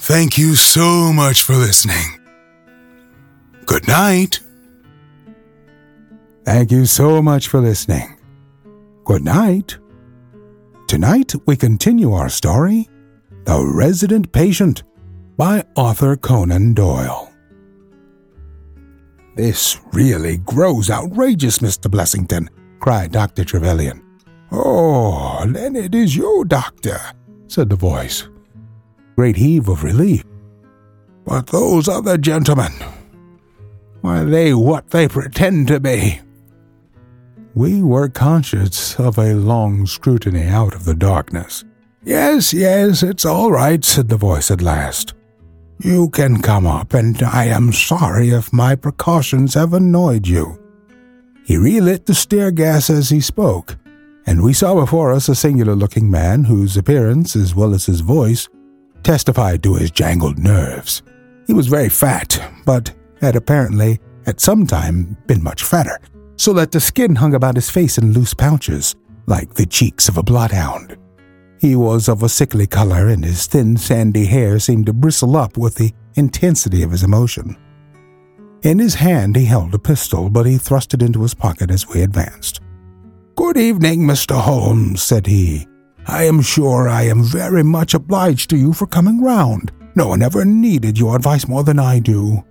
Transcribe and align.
Thank 0.00 0.38
you 0.38 0.56
so 0.56 1.12
much 1.12 1.42
for 1.42 1.54
listening. 1.54 2.18
Good 3.66 3.86
night. 3.86 4.40
Thank 6.46 6.72
you 6.72 6.86
so 6.86 7.20
much 7.20 7.48
for 7.48 7.60
listening. 7.60 8.18
Good 9.04 9.22
night. 9.22 9.76
Tonight 10.88 11.34
we 11.46 11.54
continue 11.54 12.14
our 12.14 12.30
story, 12.30 12.88
The 13.44 13.62
Resident 13.62 14.32
Patient, 14.32 14.84
by 15.36 15.64
Arthur 15.76 16.16
Conan 16.16 16.72
Doyle. 16.72 17.30
This 19.36 19.78
really 19.92 20.38
grows 20.38 20.88
outrageous, 20.88 21.58
Mr. 21.58 21.90
Blessington, 21.90 22.48
cried 22.80 23.12
Dr. 23.12 23.44
Trevelyan. 23.44 24.02
Oh, 24.50 25.44
then 25.46 25.76
it 25.76 25.94
is 25.94 26.16
you, 26.16 26.46
Doctor, 26.46 26.98
said 27.48 27.68
the 27.68 27.76
voice. 27.76 28.26
Great 29.20 29.36
heave 29.36 29.68
of 29.68 29.84
relief. 29.84 30.24
But 31.26 31.48
those 31.48 31.88
other 31.88 32.16
gentlemen, 32.16 32.72
are 34.02 34.24
they 34.24 34.54
what 34.54 34.92
they 34.92 35.08
pretend 35.08 35.68
to 35.68 35.78
be? 35.78 36.20
We 37.54 37.82
were 37.82 38.08
conscious 38.08 38.98
of 38.98 39.18
a 39.18 39.34
long 39.34 39.84
scrutiny 39.84 40.46
out 40.46 40.74
of 40.74 40.86
the 40.86 40.94
darkness. 40.94 41.64
Yes, 42.02 42.54
yes, 42.54 43.02
it's 43.02 43.26
all 43.26 43.52
right, 43.52 43.84
said 43.84 44.08
the 44.08 44.16
voice 44.16 44.50
at 44.50 44.62
last. 44.62 45.12
You 45.80 46.08
can 46.08 46.40
come 46.40 46.66
up, 46.66 46.94
and 46.94 47.22
I 47.22 47.44
am 47.44 47.74
sorry 47.74 48.30
if 48.30 48.54
my 48.54 48.74
precautions 48.74 49.52
have 49.52 49.74
annoyed 49.74 50.26
you. 50.26 50.58
He 51.44 51.58
relit 51.58 52.06
the 52.06 52.14
stair 52.14 52.50
gas 52.50 52.88
as 52.88 53.10
he 53.10 53.20
spoke, 53.20 53.76
and 54.24 54.42
we 54.42 54.54
saw 54.54 54.74
before 54.74 55.12
us 55.12 55.28
a 55.28 55.34
singular 55.34 55.74
looking 55.74 56.10
man 56.10 56.44
whose 56.44 56.78
appearance, 56.78 57.36
as 57.36 57.54
well 57.54 57.74
as 57.74 57.84
his 57.84 58.00
voice, 58.00 58.48
testified 59.02 59.62
to 59.62 59.74
his 59.74 59.90
jangled 59.90 60.38
nerves. 60.38 61.02
He 61.46 61.52
was 61.52 61.66
very 61.66 61.88
fat, 61.88 62.52
but 62.64 62.92
had 63.20 63.36
apparently, 63.36 63.98
at 64.26 64.40
some 64.40 64.66
time, 64.66 65.16
been 65.26 65.42
much 65.42 65.62
fatter, 65.62 65.98
so 66.36 66.52
that 66.54 66.72
the 66.72 66.80
skin 66.80 67.16
hung 67.16 67.34
about 67.34 67.56
his 67.56 67.70
face 67.70 67.98
in 67.98 68.12
loose 68.12 68.34
pouches, 68.34 68.94
like 69.26 69.54
the 69.54 69.66
cheeks 69.66 70.08
of 70.08 70.16
a 70.16 70.22
bloodhound. 70.22 70.96
He 71.60 71.76
was 71.76 72.08
of 72.08 72.22
a 72.22 72.28
sickly 72.28 72.66
color, 72.66 73.08
and 73.08 73.24
his 73.24 73.46
thin, 73.46 73.76
sandy 73.76 74.24
hair 74.26 74.58
seemed 74.58 74.86
to 74.86 74.92
bristle 74.92 75.36
up 75.36 75.58
with 75.58 75.74
the 75.74 75.92
intensity 76.14 76.82
of 76.82 76.90
his 76.90 77.02
emotion. 77.02 77.56
In 78.62 78.78
his 78.78 78.94
hand 78.94 79.36
he 79.36 79.44
held 79.44 79.74
a 79.74 79.78
pistol, 79.78 80.30
but 80.30 80.46
he 80.46 80.58
thrust 80.58 80.94
it 80.94 81.02
into 81.02 81.22
his 81.22 81.34
pocket 81.34 81.70
as 81.70 81.88
we 81.88 82.02
advanced. 82.02 82.60
Good 83.36 83.56
evening, 83.56 84.00
Mr. 84.00 84.40
Holmes, 84.40 85.02
said 85.02 85.26
he. 85.26 85.66
I 86.10 86.24
am 86.24 86.42
sure 86.42 86.88
I 86.88 87.02
am 87.02 87.22
very 87.22 87.62
much 87.62 87.94
obliged 87.94 88.50
to 88.50 88.56
you 88.56 88.72
for 88.72 88.86
coming 88.88 89.22
round. 89.22 89.70
No 89.94 90.08
one 90.08 90.22
ever 90.22 90.44
needed 90.44 90.98
your 90.98 91.14
advice 91.14 91.46
more 91.46 91.62
than 91.62 91.78
I 91.78 92.00
do. 92.00 92.44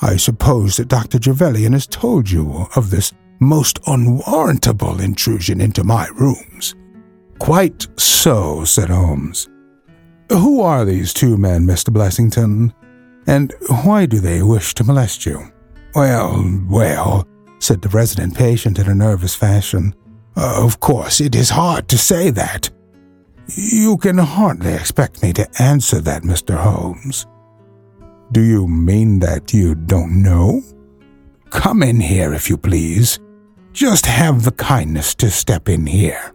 I 0.00 0.16
suppose 0.16 0.78
that 0.78 0.88
Dr. 0.88 1.18
Trevelyan 1.18 1.74
has 1.74 1.86
told 1.86 2.30
you 2.30 2.66
of 2.74 2.88
this 2.88 3.12
most 3.38 3.80
unwarrantable 3.86 4.98
intrusion 5.02 5.60
into 5.60 5.84
my 5.84 6.08
rooms. 6.14 6.74
Quite 7.38 7.86
so, 8.00 8.64
said 8.64 8.88
Holmes. 8.88 9.46
Who 10.30 10.62
are 10.62 10.86
these 10.86 11.12
two 11.12 11.36
men, 11.36 11.66
Mr. 11.66 11.92
Blessington? 11.92 12.72
And 13.26 13.54
why 13.84 14.06
do 14.06 14.20
they 14.20 14.42
wish 14.42 14.72
to 14.74 14.84
molest 14.84 15.26
you? 15.26 15.52
Well, 15.94 16.62
well, 16.66 17.28
said 17.58 17.82
the 17.82 17.90
resident 17.90 18.34
patient 18.34 18.78
in 18.78 18.88
a 18.88 18.94
nervous 18.94 19.34
fashion. 19.34 19.94
Of 20.34 20.80
course, 20.80 21.20
it 21.20 21.34
is 21.34 21.50
hard 21.50 21.88
to 21.88 21.98
say 21.98 22.30
that. 22.30 22.70
You 23.54 23.98
can 23.98 24.18
hardly 24.18 24.72
expect 24.72 25.22
me 25.22 25.32
to 25.34 25.48
answer 25.60 26.00
that, 26.00 26.22
Mr. 26.22 26.56
Holmes. 26.56 27.26
Do 28.32 28.40
you 28.40 28.66
mean 28.66 29.18
that 29.18 29.52
you 29.52 29.74
don't 29.74 30.22
know? 30.22 30.62
Come 31.50 31.82
in 31.82 32.00
here, 32.00 32.32
if 32.32 32.48
you 32.48 32.56
please. 32.56 33.18
Just 33.72 34.06
have 34.06 34.44
the 34.44 34.52
kindness 34.52 35.14
to 35.16 35.30
step 35.30 35.68
in 35.68 35.86
here. 35.86 36.32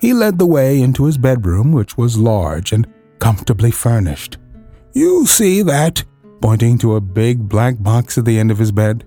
He 0.00 0.12
led 0.12 0.38
the 0.38 0.46
way 0.46 0.82
into 0.82 1.06
his 1.06 1.16
bedroom, 1.16 1.72
which 1.72 1.96
was 1.96 2.18
large 2.18 2.72
and 2.72 2.86
comfortably 3.18 3.70
furnished. 3.70 4.36
You 4.92 5.24
see 5.24 5.62
that, 5.62 6.04
pointing 6.42 6.76
to 6.78 6.96
a 6.96 7.00
big 7.00 7.48
black 7.48 7.82
box 7.82 8.18
at 8.18 8.26
the 8.26 8.38
end 8.38 8.50
of 8.50 8.58
his 8.58 8.70
bed. 8.70 9.06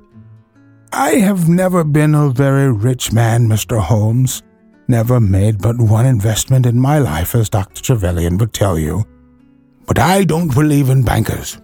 I 0.92 1.12
have 1.16 1.48
never 1.48 1.84
been 1.84 2.16
a 2.16 2.30
very 2.30 2.72
rich 2.72 3.14
man, 3.14 3.48
Mr. 3.48 3.80
Holmes. 3.80 4.42
Never 4.88 5.20
made 5.20 5.62
but 5.62 5.78
one 5.78 6.06
investment 6.06 6.66
in 6.66 6.80
my 6.80 6.98
life, 7.00 7.36
as 7.36 7.50
Dr. 7.50 7.82
Trevelyan 7.82 8.38
would 8.38 8.54
tell 8.54 8.80
you. 8.80 9.06
But 9.86 10.00
I 10.00 10.24
don't 10.24 10.54
believe 10.54 10.90
in 10.90 11.04
bankers. 11.04 11.60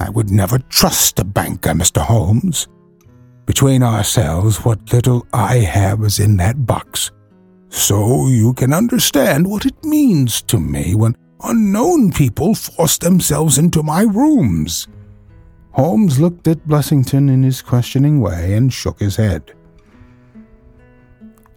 I 0.00 0.10
would 0.10 0.30
never 0.30 0.58
trust 0.58 1.18
a 1.20 1.24
banker, 1.24 1.70
Mr. 1.70 2.00
Holmes. 2.00 2.66
Between 3.46 3.82
ourselves, 3.82 4.64
what 4.64 4.92
little 4.92 5.26
I 5.32 5.58
have 5.58 6.02
is 6.02 6.18
in 6.18 6.36
that 6.38 6.66
box. 6.66 7.10
So 7.68 8.26
you 8.26 8.54
can 8.54 8.72
understand 8.72 9.48
what 9.48 9.64
it 9.64 9.84
means 9.84 10.42
to 10.42 10.58
me 10.58 10.94
when 10.94 11.16
unknown 11.44 12.12
people 12.12 12.54
force 12.54 12.98
themselves 12.98 13.58
into 13.58 13.82
my 13.82 14.02
rooms. 14.02 14.88
Holmes 15.72 16.18
looked 16.18 16.48
at 16.48 16.66
Blessington 16.66 17.30
in 17.30 17.42
his 17.42 17.62
questioning 17.62 18.20
way 18.20 18.54
and 18.54 18.72
shook 18.72 18.98
his 18.98 19.16
head. 19.16 19.54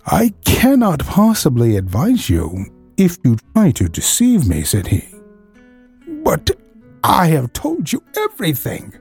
I 0.06 0.34
cannot 0.46 1.06
possibly 1.06 1.78
advise 1.78 2.30
you 2.30 2.66
if 2.98 3.18
you 3.24 3.38
try 3.54 3.72
to 3.72 3.88
deceive 3.88 4.48
me, 4.48 4.64
said 4.64 4.88
he. 4.88 5.08
But 6.24 6.52
I 7.04 7.28
have 7.28 7.54
told 7.54 7.92
you 7.92 8.04
everything. 8.18 8.94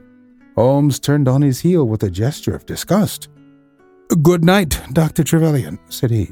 Holmes 0.55 0.99
turned 0.99 1.27
on 1.27 1.41
his 1.41 1.59
heel 1.59 1.87
with 1.87 2.03
a 2.03 2.09
gesture 2.09 2.55
of 2.55 2.65
disgust. 2.65 3.29
Good 4.21 4.43
night, 4.43 4.81
Dr. 4.91 5.23
Trevelyan, 5.23 5.79
said 5.89 6.11
he. 6.11 6.31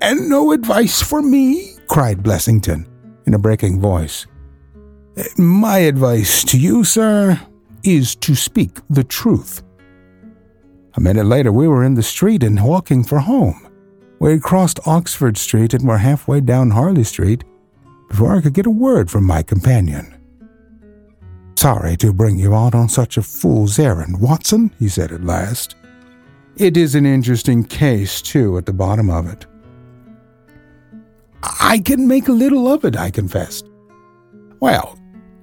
And 0.00 0.28
no 0.28 0.52
advice 0.52 1.00
for 1.00 1.22
me? 1.22 1.76
cried 1.88 2.22
Blessington 2.22 2.86
in 3.26 3.34
a 3.34 3.38
breaking 3.38 3.80
voice. 3.80 4.26
My 5.38 5.78
advice 5.78 6.44
to 6.44 6.58
you, 6.58 6.84
sir, 6.84 7.40
is 7.84 8.16
to 8.16 8.34
speak 8.34 8.80
the 8.90 9.04
truth. 9.04 9.62
A 10.94 11.00
minute 11.00 11.26
later, 11.26 11.52
we 11.52 11.68
were 11.68 11.84
in 11.84 11.94
the 11.94 12.02
street 12.02 12.42
and 12.42 12.62
walking 12.62 13.04
for 13.04 13.20
home. 13.20 13.65
We 14.18 14.40
crossed 14.40 14.86
Oxford 14.86 15.36
Street 15.36 15.74
and 15.74 15.86
were 15.86 15.98
halfway 15.98 16.40
down 16.40 16.70
Harley 16.70 17.04
Street 17.04 17.44
before 18.08 18.36
I 18.36 18.40
could 18.40 18.54
get 18.54 18.66
a 18.66 18.70
word 18.70 19.10
from 19.10 19.24
my 19.24 19.42
companion. 19.42 20.12
Sorry 21.56 21.96
to 21.98 22.12
bring 22.12 22.38
you 22.38 22.54
out 22.54 22.74
on 22.74 22.88
such 22.88 23.16
a 23.16 23.22
fool's 23.22 23.78
errand, 23.78 24.20
Watson, 24.20 24.72
he 24.78 24.88
said 24.88 25.12
at 25.12 25.24
last. 25.24 25.74
It 26.56 26.76
is 26.76 26.94
an 26.94 27.04
interesting 27.04 27.64
case, 27.64 28.22
too, 28.22 28.56
at 28.56 28.66
the 28.66 28.72
bottom 28.72 29.10
of 29.10 29.26
it. 29.26 29.46
I 31.60 31.78
can 31.78 32.08
make 32.08 32.28
a 32.28 32.32
little 32.32 32.72
of 32.72 32.84
it, 32.84 32.96
I 32.96 33.10
confessed. 33.10 33.68
Well, 34.60 34.98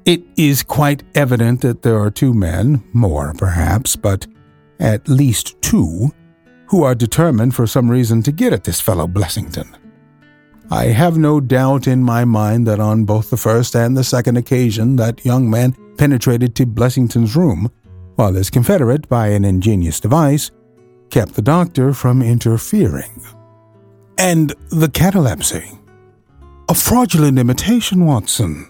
it 0.06 0.24
is 0.38 0.64
quite 0.64 1.04
evident 1.16 1.62
that 1.62 1.82
there 1.82 2.00
are 2.00 2.12
two 2.12 2.34
men, 2.34 2.84
more 2.94 3.34
perhaps, 3.38 3.96
but 3.96 4.28
at 4.80 5.08
least 5.08 5.62
two, 5.62 6.12
who 6.74 6.82
are 6.82 6.96
determined 6.96 7.54
for 7.54 7.68
some 7.68 7.88
reason 7.88 8.24
to 8.24 8.32
get 8.32 8.52
at 8.52 8.64
this 8.64 8.82
fellow 8.82 9.06
Blessington. 9.06 9.76
I 10.72 10.86
have 10.86 11.20
no 11.20 11.40
doubt 11.40 11.86
in 11.86 12.02
my 12.02 12.26
mind 12.26 12.66
that 12.66 12.80
on 12.80 13.06
both 13.06 13.30
the 13.30 13.38
first 13.38 13.76
and 13.76 13.96
the 13.96 14.04
second 14.04 14.38
occasion 14.38 14.96
that 14.96 15.24
young 15.24 15.48
man 15.48 15.78
penetrated 16.00 16.56
to 16.56 16.66
Blessington's 16.66 17.36
room, 17.36 17.72
while 18.16 18.34
his 18.34 18.50
confederate, 18.50 19.08
by 19.08 19.28
an 19.28 19.46
ingenious 19.46 20.00
device, 20.00 20.50
kept 21.12 21.36
the 21.36 21.44
doctor 21.44 21.94
from 21.94 22.24
interfering. 22.24 23.22
And 24.18 24.56
the 24.72 24.90
catalepsy. 24.90 25.78
A 26.70 26.74
fraudulent 26.74 27.38
imitation, 27.38 28.08
Watson. 28.08 28.68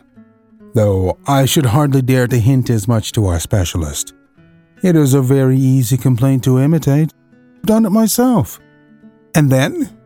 Though 0.73 1.17
I 1.25 1.45
should 1.45 1.67
hardly 1.67 2.01
dare 2.01 2.27
to 2.27 2.37
hint 2.37 2.69
as 2.69 2.85
much 2.85 3.13
to 3.13 3.27
our 3.27 3.39
specialist. 3.39 4.13
It 4.81 4.97
is 4.97 5.13
a 5.13 5.21
very 5.21 5.57
easy 5.57 5.95
complaint 5.95 6.43
to 6.43 6.59
imitate, 6.59 7.13
done 7.65 7.85
it 7.85 7.91
myself. 7.91 8.59
And 9.35 9.49
then, 9.49 9.97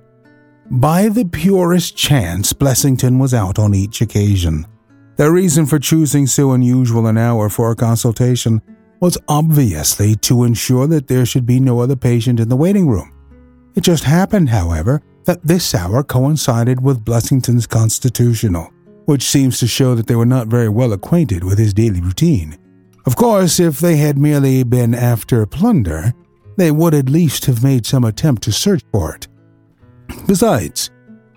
by 0.69 1.09
the 1.09 1.25
purest 1.25 1.97
chance, 1.97 2.53
Blessington 2.53 3.19
was 3.19 3.33
out 3.33 3.57
on 3.59 3.73
each 3.73 4.01
occasion. 4.01 4.65
Their 5.17 5.31
reason 5.31 5.65
for 5.65 5.79
choosing 5.79 6.27
so 6.27 6.51
unusual 6.51 7.07
an 7.07 7.17
hour 7.17 7.49
for 7.49 7.71
a 7.71 7.75
consultation 7.75 8.61
was 8.99 9.17
obviously 9.27 10.15
to 10.15 10.43
ensure 10.43 10.87
that 10.87 11.07
there 11.07 11.25
should 11.25 11.45
be 11.45 11.59
no 11.59 11.79
other 11.79 11.95
patient 11.95 12.39
in 12.39 12.49
the 12.49 12.55
waiting 12.55 12.87
room. 12.87 13.11
It 13.75 13.81
just 13.81 14.03
happened, 14.03 14.49
however, 14.49 15.01
that 15.25 15.45
this 15.45 15.75
hour 15.75 16.03
coincided 16.03 16.81
with 16.81 17.03
Blessington's 17.03 17.67
constitutional, 17.67 18.71
which 19.05 19.23
seems 19.23 19.59
to 19.59 19.67
show 19.67 19.95
that 19.95 20.07
they 20.07 20.15
were 20.15 20.25
not 20.25 20.47
very 20.47 20.69
well 20.69 20.93
acquainted 20.93 21.43
with 21.43 21.57
his 21.57 21.73
daily 21.73 22.01
routine. 22.01 22.57
Of 23.05 23.15
course, 23.15 23.59
if 23.59 23.79
they 23.79 23.97
had 23.97 24.17
merely 24.17 24.63
been 24.63 24.93
after 24.93 25.45
plunder, 25.45 26.13
they 26.57 26.71
would 26.71 26.93
at 26.93 27.09
least 27.09 27.45
have 27.45 27.63
made 27.63 27.85
some 27.85 28.03
attempt 28.03 28.43
to 28.43 28.51
search 28.51 28.81
for 28.91 29.15
it. 29.15 29.27
Besides, 30.27 30.89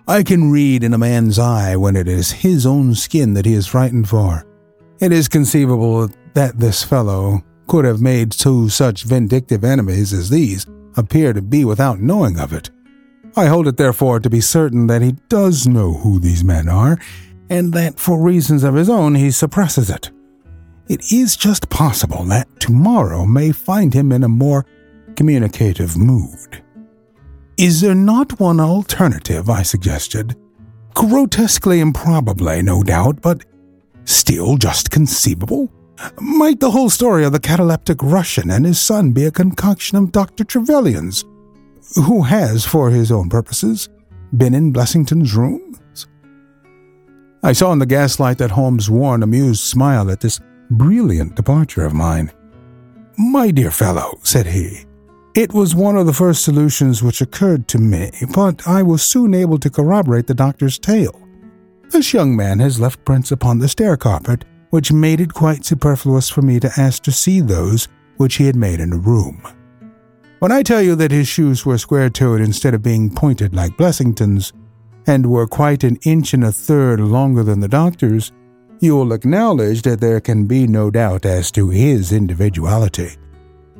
I 0.07 0.23
can 0.23 0.51
read 0.51 0.83
in 0.83 0.93
a 0.93 0.97
man's 0.97 1.39
eye 1.39 1.75
when 1.75 1.95
it 1.95 2.07
is 2.07 2.31
his 2.31 2.65
own 2.65 2.95
skin 2.95 3.33
that 3.35 3.45
he 3.45 3.53
is 3.53 3.67
frightened 3.67 4.09
for. 4.09 4.45
It 4.99 5.11
is 5.11 5.27
conceivable 5.27 6.09
that 6.33 6.59
this 6.59 6.83
fellow 6.83 7.43
could 7.67 7.85
have 7.85 8.01
made 8.01 8.31
two 8.31 8.67
such 8.67 9.03
vindictive 9.03 9.63
enemies 9.63 10.11
as 10.11 10.29
these 10.29 10.65
appear 10.97 11.33
to 11.33 11.41
be 11.41 11.63
without 11.63 12.01
knowing 12.01 12.39
of 12.39 12.51
it. 12.51 12.69
I 13.37 13.45
hold 13.45 13.67
it 13.67 13.77
therefore 13.77 14.19
to 14.19 14.29
be 14.29 14.41
certain 14.41 14.87
that 14.87 15.01
he 15.01 15.13
does 15.29 15.67
know 15.67 15.93
who 15.93 16.19
these 16.19 16.43
men 16.43 16.67
are, 16.67 16.99
and 17.49 17.71
that 17.73 17.99
for 17.99 18.21
reasons 18.21 18.63
of 18.63 18.75
his 18.75 18.89
own 18.89 19.15
he 19.15 19.31
suppresses 19.31 19.89
it. 19.89 20.11
It 20.89 21.11
is 21.11 21.37
just 21.37 21.69
possible 21.69 22.25
that 22.25 22.59
tomorrow 22.59 23.25
may 23.25 23.53
find 23.53 23.93
him 23.93 24.11
in 24.11 24.25
a 24.25 24.27
more 24.27 24.65
communicative 25.15 25.97
mood. 25.97 26.63
Is 27.57 27.81
there 27.81 27.95
not 27.95 28.39
one 28.39 28.59
alternative? 28.59 29.49
I 29.49 29.61
suggested. 29.63 30.35
Grotesquely 30.93 31.79
improbably, 31.79 32.61
no 32.61 32.83
doubt, 32.83 33.21
but 33.21 33.45
still 34.05 34.57
just 34.57 34.89
conceivable? 34.89 35.71
Might 36.19 36.59
the 36.59 36.71
whole 36.71 36.89
story 36.89 37.23
of 37.25 37.31
the 37.31 37.39
cataleptic 37.39 38.01
Russian 38.01 38.49
and 38.49 38.65
his 38.65 38.81
son 38.81 39.11
be 39.11 39.25
a 39.25 39.31
concoction 39.31 39.97
of 39.97 40.11
Dr. 40.11 40.43
Trevelyan's, 40.43 41.23
who 41.95 42.23
has, 42.23 42.65
for 42.65 42.89
his 42.89 43.11
own 43.11 43.29
purposes, 43.29 43.89
been 44.35 44.53
in 44.53 44.71
Blessington's 44.71 45.35
rooms? 45.35 46.07
I 47.43 47.53
saw 47.53 47.71
in 47.71 47.79
the 47.79 47.85
gaslight 47.85 48.37
that 48.39 48.51
Holmes 48.51 48.89
wore 48.89 49.15
an 49.15 49.23
amused 49.23 49.61
smile 49.63 50.09
at 50.09 50.21
this 50.21 50.39
brilliant 50.71 51.35
departure 51.35 51.85
of 51.85 51.93
mine. 51.93 52.31
My 53.17 53.51
dear 53.51 53.71
fellow, 53.71 54.19
said 54.23 54.47
he, 54.47 54.85
it 55.33 55.53
was 55.53 55.75
one 55.75 55.95
of 55.95 56.05
the 56.05 56.13
first 56.13 56.43
solutions 56.43 57.01
which 57.01 57.21
occurred 57.21 57.67
to 57.69 57.77
me, 57.77 58.11
but 58.33 58.67
I 58.67 58.83
was 58.83 59.01
soon 59.01 59.33
able 59.33 59.57
to 59.59 59.69
corroborate 59.69 60.27
the 60.27 60.33
doctor's 60.33 60.77
tale. 60.77 61.17
This 61.89 62.13
young 62.13 62.35
man 62.35 62.59
has 62.59 62.79
left 62.79 63.03
prints 63.05 63.31
upon 63.31 63.59
the 63.59 63.67
stair 63.67 63.97
carpet 63.97 64.45
which 64.71 64.91
made 64.91 65.19
it 65.21 65.33
quite 65.33 65.65
superfluous 65.65 66.29
for 66.29 66.41
me 66.41 66.59
to 66.59 66.71
ask 66.77 67.03
to 67.03 67.11
see 67.11 67.41
those 67.41 67.87
which 68.17 68.35
he 68.35 68.45
had 68.45 68.55
made 68.55 68.79
in 68.79 68.89
the 68.89 68.97
room. 68.97 69.41
When 70.39 70.51
I 70.51 70.63
tell 70.63 70.81
you 70.81 70.95
that 70.95 71.11
his 71.11 71.27
shoes 71.27 71.65
were 71.65 71.77
square 71.77 72.09
toed 72.09 72.41
instead 72.41 72.73
of 72.73 72.81
being 72.81 73.13
pointed 73.13 73.53
like 73.53 73.77
Blessington's, 73.77 74.53
and 75.07 75.29
were 75.29 75.47
quite 75.47 75.83
an 75.83 75.97
inch 76.05 76.33
and 76.33 76.43
a 76.43 76.51
third 76.51 76.99
longer 76.99 77.43
than 77.43 77.59
the 77.59 77.67
doctor's, 77.67 78.31
you 78.79 78.95
will 78.95 79.13
acknowledge 79.13 79.81
that 79.81 79.99
there 79.99 80.21
can 80.21 80.45
be 80.45 80.67
no 80.67 80.89
doubt 80.89 81.25
as 81.25 81.51
to 81.51 81.69
his 81.69 82.11
individuality. 82.11 83.17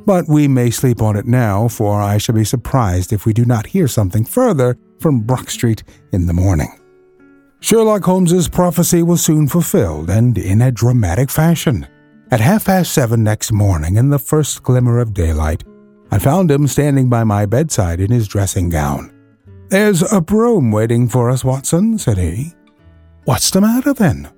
But 0.04 0.28
we 0.28 0.48
may 0.48 0.70
sleep 0.70 1.00
on 1.00 1.16
it 1.16 1.26
now, 1.26 1.68
for 1.68 2.00
I 2.00 2.18
shall 2.18 2.34
be 2.34 2.44
surprised 2.44 3.12
if 3.12 3.24
we 3.24 3.32
do 3.32 3.44
not 3.44 3.66
hear 3.66 3.86
something 3.86 4.24
further 4.24 4.76
from 4.98 5.20
Brook 5.20 5.48
Street 5.50 5.84
in 6.12 6.26
the 6.26 6.32
morning. 6.32 6.78
Sherlock 7.60 8.04
Holmes's 8.04 8.48
prophecy 8.48 9.02
was 9.04 9.24
soon 9.24 9.46
fulfilled, 9.46 10.10
and 10.10 10.36
in 10.36 10.60
a 10.60 10.72
dramatic 10.72 11.30
fashion. 11.30 11.86
At 12.32 12.40
half 12.40 12.64
past 12.64 12.92
seven 12.92 13.22
next 13.22 13.52
morning, 13.52 13.96
in 13.96 14.10
the 14.10 14.18
first 14.18 14.62
glimmer 14.62 14.98
of 14.98 15.14
daylight, 15.14 15.62
I 16.10 16.18
found 16.18 16.50
him 16.50 16.66
standing 16.66 17.08
by 17.08 17.24
my 17.24 17.46
bedside 17.46 18.00
in 18.00 18.10
his 18.10 18.26
dressing 18.26 18.68
gown. 18.68 19.14
There's 19.68 20.02
a 20.12 20.20
brougham 20.20 20.72
waiting 20.72 21.08
for 21.08 21.30
us, 21.30 21.44
Watson, 21.44 21.98
said 21.98 22.18
he. 22.18 22.52
What's 23.24 23.50
the 23.50 23.60
matter, 23.60 23.94
then? 23.94 24.28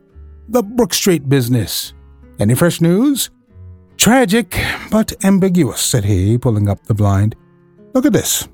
The 0.49 0.62
Brook 0.62 0.93
Street 0.93 1.28
business. 1.28 1.94
Any 2.38 2.55
fresh 2.55 2.81
news? 2.81 3.31
Tragic, 4.05 4.62
but 4.91 5.15
ambiguous, 5.25 5.81
said 5.81 6.05
he, 6.05 6.37
pulling 6.37 6.69
up 6.69 6.85
the 6.85 6.93
blind. 6.93 7.37
Look 7.95 8.05
at 8.05 8.12
this. 8.12 8.47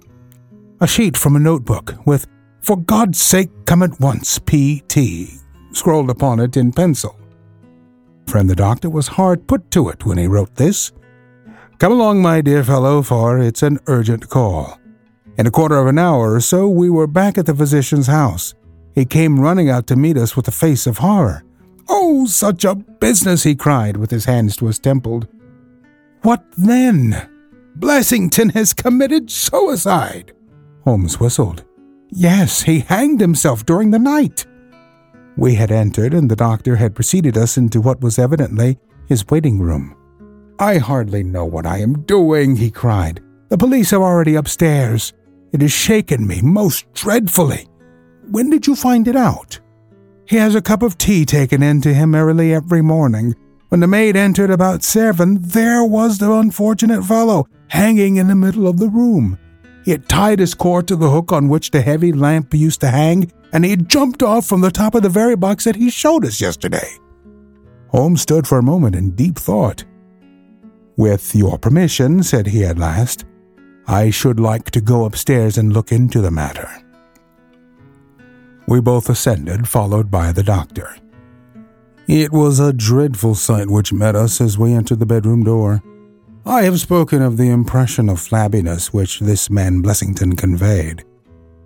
A 0.81 0.87
sheet 0.87 1.17
from 1.17 1.35
a 1.35 1.41
notebook 1.41 1.97
with 2.07 2.29
for 2.61 2.77
God's 2.77 3.21
sake, 3.21 3.51
come 3.65 3.83
at 3.83 3.99
once, 3.99 4.39
P.T., 4.39 5.29
scrawled 5.73 6.09
upon 6.09 6.39
it 6.39 6.57
in 6.57 6.71
pencil. 6.71 7.19
Friend 8.29 8.49
the 8.49 8.55
doctor 8.55 8.89
was 8.89 9.09
hard 9.09 9.49
put 9.49 9.73
to 9.73 9.89
it 9.89 10.07
when 10.07 10.19
he 10.19 10.29
wrote 10.29 10.55
this. 10.55 10.93
Come 11.81 11.91
along, 11.91 12.23
my 12.23 12.41
dear 12.43 12.63
fellow, 12.63 13.03
for 13.03 13.41
it's 13.41 13.65
an 13.65 13.81
urgent 13.89 14.29
call. 14.29 14.79
In 15.37 15.49
a 15.49 15.51
quarter 15.51 15.79
of 15.79 15.89
an 15.89 15.99
hour 15.99 16.33
or 16.33 16.41
so, 16.41 16.69
we 16.69 16.89
were 16.91 17.09
back 17.09 17.37
at 17.37 17.47
the 17.47 17.57
physician's 17.57 18.07
house. 18.07 18.55
He 18.95 19.05
came 19.05 19.41
running 19.41 19.69
out 19.69 19.89
to 19.89 19.97
meet 19.97 20.17
us 20.17 20.37
with 20.37 20.47
a 20.47 20.53
face 20.53 20.87
of 20.87 20.99
horror. 20.99 21.43
Oh, 21.89 22.25
such 22.27 22.65
a 22.65 22.77
business, 22.77 23.43
he 23.43 23.57
cried, 23.57 23.97
with 23.97 24.13
his 24.13 24.27
hands 24.27 24.57
to 24.59 24.69
his 24.69 24.79
temples. 24.79 25.25
What 26.23 26.45
then? 26.57 27.29
Blessington 27.79 28.53
has 28.53 28.73
committed 28.75 29.31
suicide. 29.31 30.33
Holmes 30.85 31.19
whistled. 31.19 31.65
Yes, 32.11 32.63
he 32.63 32.81
hanged 32.81 33.21
himself 33.21 33.65
during 33.65 33.91
the 33.91 33.99
night. 33.99 34.47
We 35.37 35.55
had 35.55 35.71
entered, 35.71 36.13
and 36.13 36.31
the 36.31 36.37
doctor 36.37 36.77
had 36.77 36.95
preceded 36.95 37.39
us 37.39 37.57
into 37.57 37.81
what 37.81 38.01
was 38.01 38.19
evidently 38.19 38.79
his 39.09 39.27
waiting 39.29 39.61
room. 39.61 39.97
I 40.59 40.77
hardly 40.79 41.23
know 41.23 41.47
what 41.47 41.67
I 41.67 41.79
am 41.79 42.03
doing, 42.03 42.57
he 42.57 42.71
cried. 42.71 43.23
The 43.49 43.57
police 43.57 43.93
are 43.93 44.03
already 44.03 44.35
upstairs. 44.35 45.15
It 45.53 45.63
has 45.63 45.73
shaken 45.73 46.27
me 46.27 46.43
most 46.43 46.93
dreadfully. 46.93 47.67
When 48.31 48.51
did 48.51 48.67
you 48.67 48.77
find 48.77 49.09
it 49.09 49.17
out? 49.17 49.59
He 50.27 50.37
has 50.37 50.55
a 50.55 50.63
cup 50.63 50.83
of 50.83 50.99
tea 50.99 51.25
taken 51.25 51.63
in 51.63 51.81
to 51.81 51.95
him 51.95 52.15
early 52.15 52.53
every 52.53 52.83
morning. 52.83 53.35
When 53.71 53.79
the 53.79 53.87
maid 53.87 54.17
entered 54.17 54.51
about 54.51 54.83
seven, 54.83 55.39
there 55.41 55.85
was 55.85 56.19
the 56.19 56.33
unfortunate 56.33 57.05
fellow 57.05 57.47
hanging 57.69 58.17
in 58.17 58.27
the 58.27 58.35
middle 58.35 58.67
of 58.67 58.81
the 58.81 58.89
room. 58.89 59.39
He 59.85 59.93
had 59.93 60.09
tied 60.09 60.41
his 60.41 60.55
cord 60.55 60.89
to 60.89 60.97
the 60.97 61.09
hook 61.09 61.31
on 61.31 61.49
which 61.49 61.71
the 61.71 61.81
heavy 61.81 62.13
lamp 62.13 62.53
used 62.53 62.81
to 62.81 62.89
hang, 62.89 63.31
and 63.53 63.65
he 63.65 63.71
had 63.71 63.89
jumped 63.89 64.25
off 64.25 64.45
from 64.45 64.61
the 64.61 64.73
top 64.73 64.97
of 64.97 65.03
the 65.03 65.09
very 65.09 65.37
box 65.37 65.65
that 65.65 65.77
he 65.77 65.89
showed 65.89 66.25
us 66.25 66.41
yesterday. 66.41 66.97
Holmes 67.91 68.23
stood 68.23 68.49
for 68.49 68.59
a 68.59 68.63
moment 68.63 68.97
in 68.97 69.13
deep 69.13 69.39
thought. 69.39 69.85
With 70.97 71.33
your 71.33 71.57
permission, 71.57 72.25
said 72.25 72.49
he 72.49 72.65
at 72.65 72.77
last, 72.77 73.25
I 73.87 74.11
should 74.11 74.41
like 74.41 74.73
to 74.73 74.81
go 74.81 75.05
upstairs 75.05 75.59
and 75.59 75.73
look 75.73 75.93
into 75.93 76.21
the 76.21 76.33
matter. 76.33 76.69
We 78.67 78.81
both 78.81 79.09
ascended, 79.09 79.69
followed 79.69 80.11
by 80.11 80.33
the 80.33 80.43
doctor. 80.43 80.97
It 82.13 82.33
was 82.33 82.59
a 82.59 82.73
dreadful 82.73 83.37
sight 83.37 83.71
which 83.71 83.93
met 83.93 84.17
us 84.17 84.41
as 84.41 84.59
we 84.59 84.73
entered 84.73 84.99
the 84.99 85.07
bedroom 85.07 85.45
door. 85.45 85.81
I 86.45 86.63
have 86.63 86.81
spoken 86.81 87.23
of 87.23 87.37
the 87.37 87.51
impression 87.51 88.09
of 88.09 88.19
flabbiness 88.19 88.93
which 88.93 89.21
this 89.21 89.49
man 89.49 89.81
Blessington 89.81 90.37
conveyed. 90.37 91.05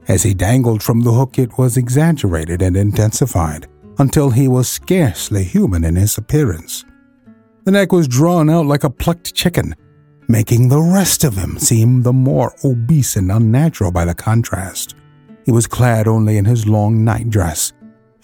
As 0.07 0.23
he 0.23 0.35
dangled 0.35 0.83
from 0.83 1.01
the 1.01 1.13
hook, 1.13 1.39
it 1.39 1.57
was 1.57 1.79
exaggerated 1.79 2.61
and 2.61 2.77
intensified 2.77 3.69
until 3.99 4.29
he 4.29 4.47
was 4.47 4.69
scarcely 4.69 5.45
human 5.45 5.83
in 5.83 5.97
his 5.97 6.19
appearance. 6.19 6.85
The 7.65 7.71
neck 7.71 7.91
was 7.91 8.07
drawn 8.07 8.51
out 8.51 8.67
like 8.67 8.85
a 8.85 8.91
plucked 8.91 9.33
chicken, 9.33 9.75
making 10.29 10.69
the 10.69 10.83
rest 10.83 11.25
of 11.25 11.39
him 11.39 11.59
seem 11.59 12.03
the 12.03 12.13
more 12.13 12.55
obese 12.63 13.17
and 13.17 13.33
unnatural 13.33 13.93
by 13.93 14.05
the 14.05 14.15
contrast. 14.15 14.95
He 15.47 15.53
was 15.53 15.67
clad 15.67 16.07
only 16.07 16.37
in 16.37 16.45
his 16.45 16.67
long 16.67 17.03
nightdress, 17.03 17.73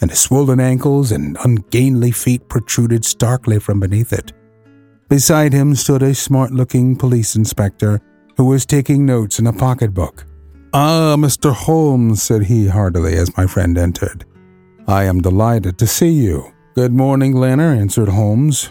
and 0.01 0.11
his 0.11 0.21
swollen 0.21 0.61
ankles 0.61 1.13
and 1.13 1.37
ungainly 1.45 2.11
feet 2.11 2.49
protruded 2.49 3.05
starkly 3.05 3.59
from 3.59 3.81
beneath 3.81 4.13
it. 4.13 4.33
Beside 5.09 5.53
him 5.53 5.75
stood 5.75 6.03
a 6.03 6.15
smart 6.15 6.53
looking 6.53 6.97
police 6.97 7.35
inspector 7.35 8.01
who 8.37 8.45
was 8.45 8.65
taking 8.65 9.05
notes 9.05 9.39
in 9.39 9.47
a 9.47 9.53
pocketbook. 9.53 10.25
Ah, 10.73 11.17
Mr. 11.19 11.53
Holmes, 11.53 12.23
said 12.23 12.45
he 12.45 12.69
heartily 12.69 13.17
as 13.17 13.37
my 13.37 13.47
friend 13.47 13.77
entered. 13.77 14.25
I 14.87 15.05
am 15.05 15.21
delighted 15.21 15.79
to 15.79 15.87
see 15.87 16.11
you. 16.11 16.53
Good 16.75 16.93
morning, 16.93 17.35
Lanner, 17.35 17.73
answered 17.75 18.09
Holmes. 18.09 18.71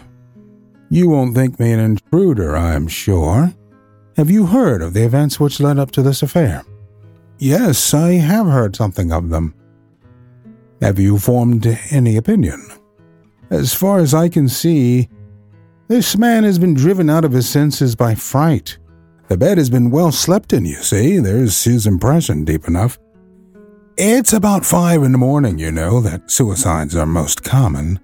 You 0.88 1.10
won't 1.10 1.34
think 1.34 1.60
me 1.60 1.72
an 1.72 1.80
intruder, 1.80 2.56
I 2.56 2.74
am 2.74 2.88
sure. 2.88 3.54
Have 4.16 4.30
you 4.30 4.46
heard 4.46 4.82
of 4.82 4.94
the 4.94 5.04
events 5.04 5.38
which 5.38 5.60
led 5.60 5.78
up 5.78 5.90
to 5.92 6.02
this 6.02 6.22
affair? 6.22 6.64
Yes, 7.38 7.94
I 7.94 8.12
have 8.14 8.46
heard 8.46 8.74
something 8.74 9.12
of 9.12 9.28
them. 9.28 9.54
Have 10.80 10.98
you 10.98 11.18
formed 11.18 11.66
any 11.90 12.16
opinion? 12.16 12.66
As 13.50 13.74
far 13.74 13.98
as 13.98 14.14
I 14.14 14.28
can 14.28 14.48
see, 14.48 15.08
this 15.88 16.16
man 16.16 16.44
has 16.44 16.58
been 16.58 16.74
driven 16.74 17.10
out 17.10 17.24
of 17.24 17.32
his 17.32 17.48
senses 17.48 17.94
by 17.94 18.14
fright. 18.14 18.78
The 19.28 19.36
bed 19.36 19.58
has 19.58 19.68
been 19.70 19.90
well 19.90 20.12
slept 20.12 20.52
in, 20.52 20.64
you 20.64 20.76
see. 20.76 21.18
There's 21.18 21.62
his 21.64 21.86
impression 21.86 22.44
deep 22.44 22.66
enough. 22.66 22.98
It's 23.96 24.32
about 24.32 24.64
five 24.64 25.02
in 25.02 25.12
the 25.12 25.18
morning, 25.18 25.58
you 25.58 25.70
know, 25.70 26.00
that 26.00 26.30
suicides 26.30 26.96
are 26.96 27.06
most 27.06 27.44
common. 27.44 28.00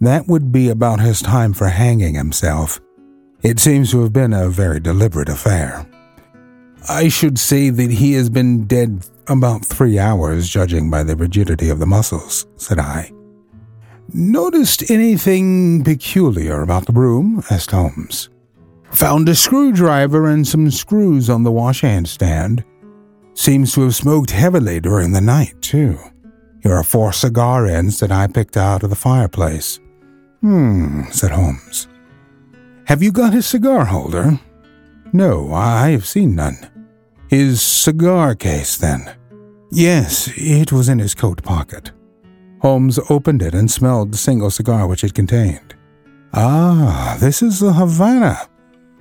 That 0.00 0.26
would 0.26 0.50
be 0.52 0.68
about 0.70 1.00
his 1.00 1.20
time 1.20 1.52
for 1.52 1.68
hanging 1.68 2.14
himself. 2.14 2.80
It 3.42 3.60
seems 3.60 3.90
to 3.90 4.00
have 4.02 4.12
been 4.12 4.32
a 4.32 4.48
very 4.48 4.80
deliberate 4.80 5.28
affair. 5.28 5.86
I 6.88 7.08
should 7.08 7.38
say 7.38 7.70
that 7.70 7.90
he 7.90 8.14
has 8.14 8.30
been 8.30 8.66
dead 8.66 9.04
about 9.28 9.64
three 9.64 9.98
hours, 9.98 10.48
judging 10.48 10.90
by 10.90 11.02
the 11.02 11.16
rigidity 11.16 11.68
of 11.68 11.78
the 11.78 11.86
muscles, 11.86 12.46
said 12.56 12.78
I. 12.78 13.12
Noticed 14.12 14.90
anything 14.90 15.82
peculiar 15.84 16.62
about 16.62 16.86
the 16.86 16.92
room? 16.92 17.42
asked 17.50 17.72
Holmes. 17.72 18.28
Found 18.92 19.28
a 19.28 19.34
screwdriver 19.34 20.28
and 20.28 20.46
some 20.46 20.70
screws 20.70 21.28
on 21.28 21.42
the 21.42 21.52
washhand 21.52 22.08
stand. 22.08 22.64
Seems 23.34 23.74
to 23.74 23.82
have 23.82 23.94
smoked 23.94 24.30
heavily 24.30 24.80
during 24.80 25.12
the 25.12 25.20
night, 25.20 25.54
too. 25.60 25.98
Here 26.62 26.72
are 26.72 26.84
four 26.84 27.12
cigar 27.12 27.66
ends 27.66 28.00
that 28.00 28.12
I 28.12 28.26
picked 28.26 28.56
out 28.56 28.82
of 28.82 28.90
the 28.90 28.96
fireplace. 28.96 29.80
Hmm, 30.40 31.02
said 31.10 31.32
Holmes. 31.32 31.88
Have 32.84 33.02
you 33.02 33.10
got 33.10 33.32
his 33.32 33.46
cigar 33.46 33.84
holder? 33.84 34.38
No, 35.12 35.52
I 35.52 35.90
have 35.90 36.06
seen 36.06 36.36
none. 36.36 36.56
His 37.28 37.60
cigar 37.60 38.34
case, 38.36 38.76
then? 38.76 39.15
Yes, 39.70 40.30
it 40.36 40.72
was 40.72 40.88
in 40.88 40.98
his 40.98 41.14
coat 41.14 41.42
pocket. 41.42 41.92
Holmes 42.62 42.98
opened 43.10 43.42
it 43.42 43.54
and 43.54 43.70
smelled 43.70 44.12
the 44.12 44.18
single 44.18 44.50
cigar 44.50 44.86
which 44.86 45.04
it 45.04 45.14
contained. 45.14 45.74
Ah, 46.32 47.16
this 47.20 47.42
is 47.42 47.60
the 47.60 47.72
Havana, 47.72 48.48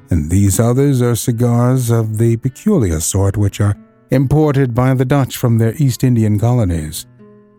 and 0.10 0.30
these 0.30 0.60
others 0.60 1.02
are 1.02 1.16
cigars 1.16 1.90
of 1.90 2.18
the 2.18 2.38
peculiar 2.38 3.00
sort 3.00 3.38
which 3.38 3.60
are 3.62 3.76
imported 4.12 4.74
by 4.74 4.94
the 4.94 5.06
Dutch 5.06 5.38
from 5.38 5.58
their 5.58 5.74
East 5.78 6.04
Indian 6.04 6.40
colonies. 6.40 7.06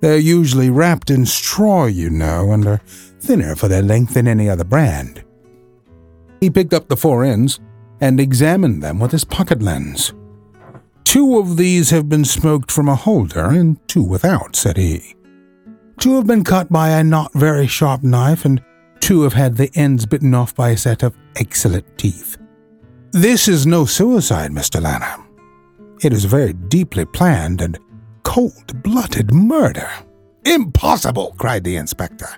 They're 0.01 0.19
usually 0.19 0.71
wrapped 0.71 1.11
in 1.11 1.27
straw, 1.27 1.87
you 1.87 2.11
know, 2.11 2.53
and 2.53 2.67
are 2.67 2.83
thinner 3.21 3.57
for 3.57 3.69
their 3.69 3.83
length 3.83 4.15
than 4.15 4.29
any 4.29 4.49
other 4.49 4.65
brand. 4.65 5.25
He 6.41 6.51
picked 6.51 6.75
up 6.75 6.89
the 6.89 6.97
four 6.97 7.25
ends 7.25 7.61
and 8.01 8.21
examined 8.21 8.83
them 8.83 8.99
with 9.01 9.13
his 9.13 9.25
pocket 9.25 9.63
lens. 9.63 10.13
Two 11.07 11.39
of 11.39 11.57
these 11.57 11.91
have 11.91 12.09
been 12.09 12.25
smoked 12.25 12.73
from 12.73 12.89
a 12.89 12.97
holder, 12.97 13.45
and 13.45 13.79
two 13.87 14.03
without, 14.03 14.57
said 14.57 14.77
he. 14.77 15.15
Two 16.01 16.17
have 16.17 16.27
been 16.27 16.43
cut 16.43 16.71
by 16.71 16.91
a 16.91 17.05
not 17.05 17.33
very 17.33 17.69
sharp 17.69 18.03
knife, 18.03 18.45
and 18.45 18.61
two 18.99 19.23
have 19.23 19.33
had 19.33 19.57
the 19.57 19.71
ends 19.77 20.05
bitten 20.05 20.35
off 20.35 20.53
by 20.57 20.71
a 20.71 20.77
set 20.77 21.05
of 21.05 21.17
excellent 21.37 21.87
teeth. 21.97 22.37
This 23.13 23.47
is 23.47 23.69
no 23.69 23.85
suicide, 23.85 24.51
Mr. 24.51 24.83
Lanner. 24.83 25.25
It 26.03 26.13
is 26.13 26.25
very 26.25 26.53
deeply 26.53 27.05
planned 27.05 27.61
and 27.61 27.79
cold 28.25 28.83
blooded 28.83 29.33
murder. 29.33 29.89
Impossible! 30.45 31.37
cried 31.39 31.63
the 31.63 31.77
inspector. 31.77 32.29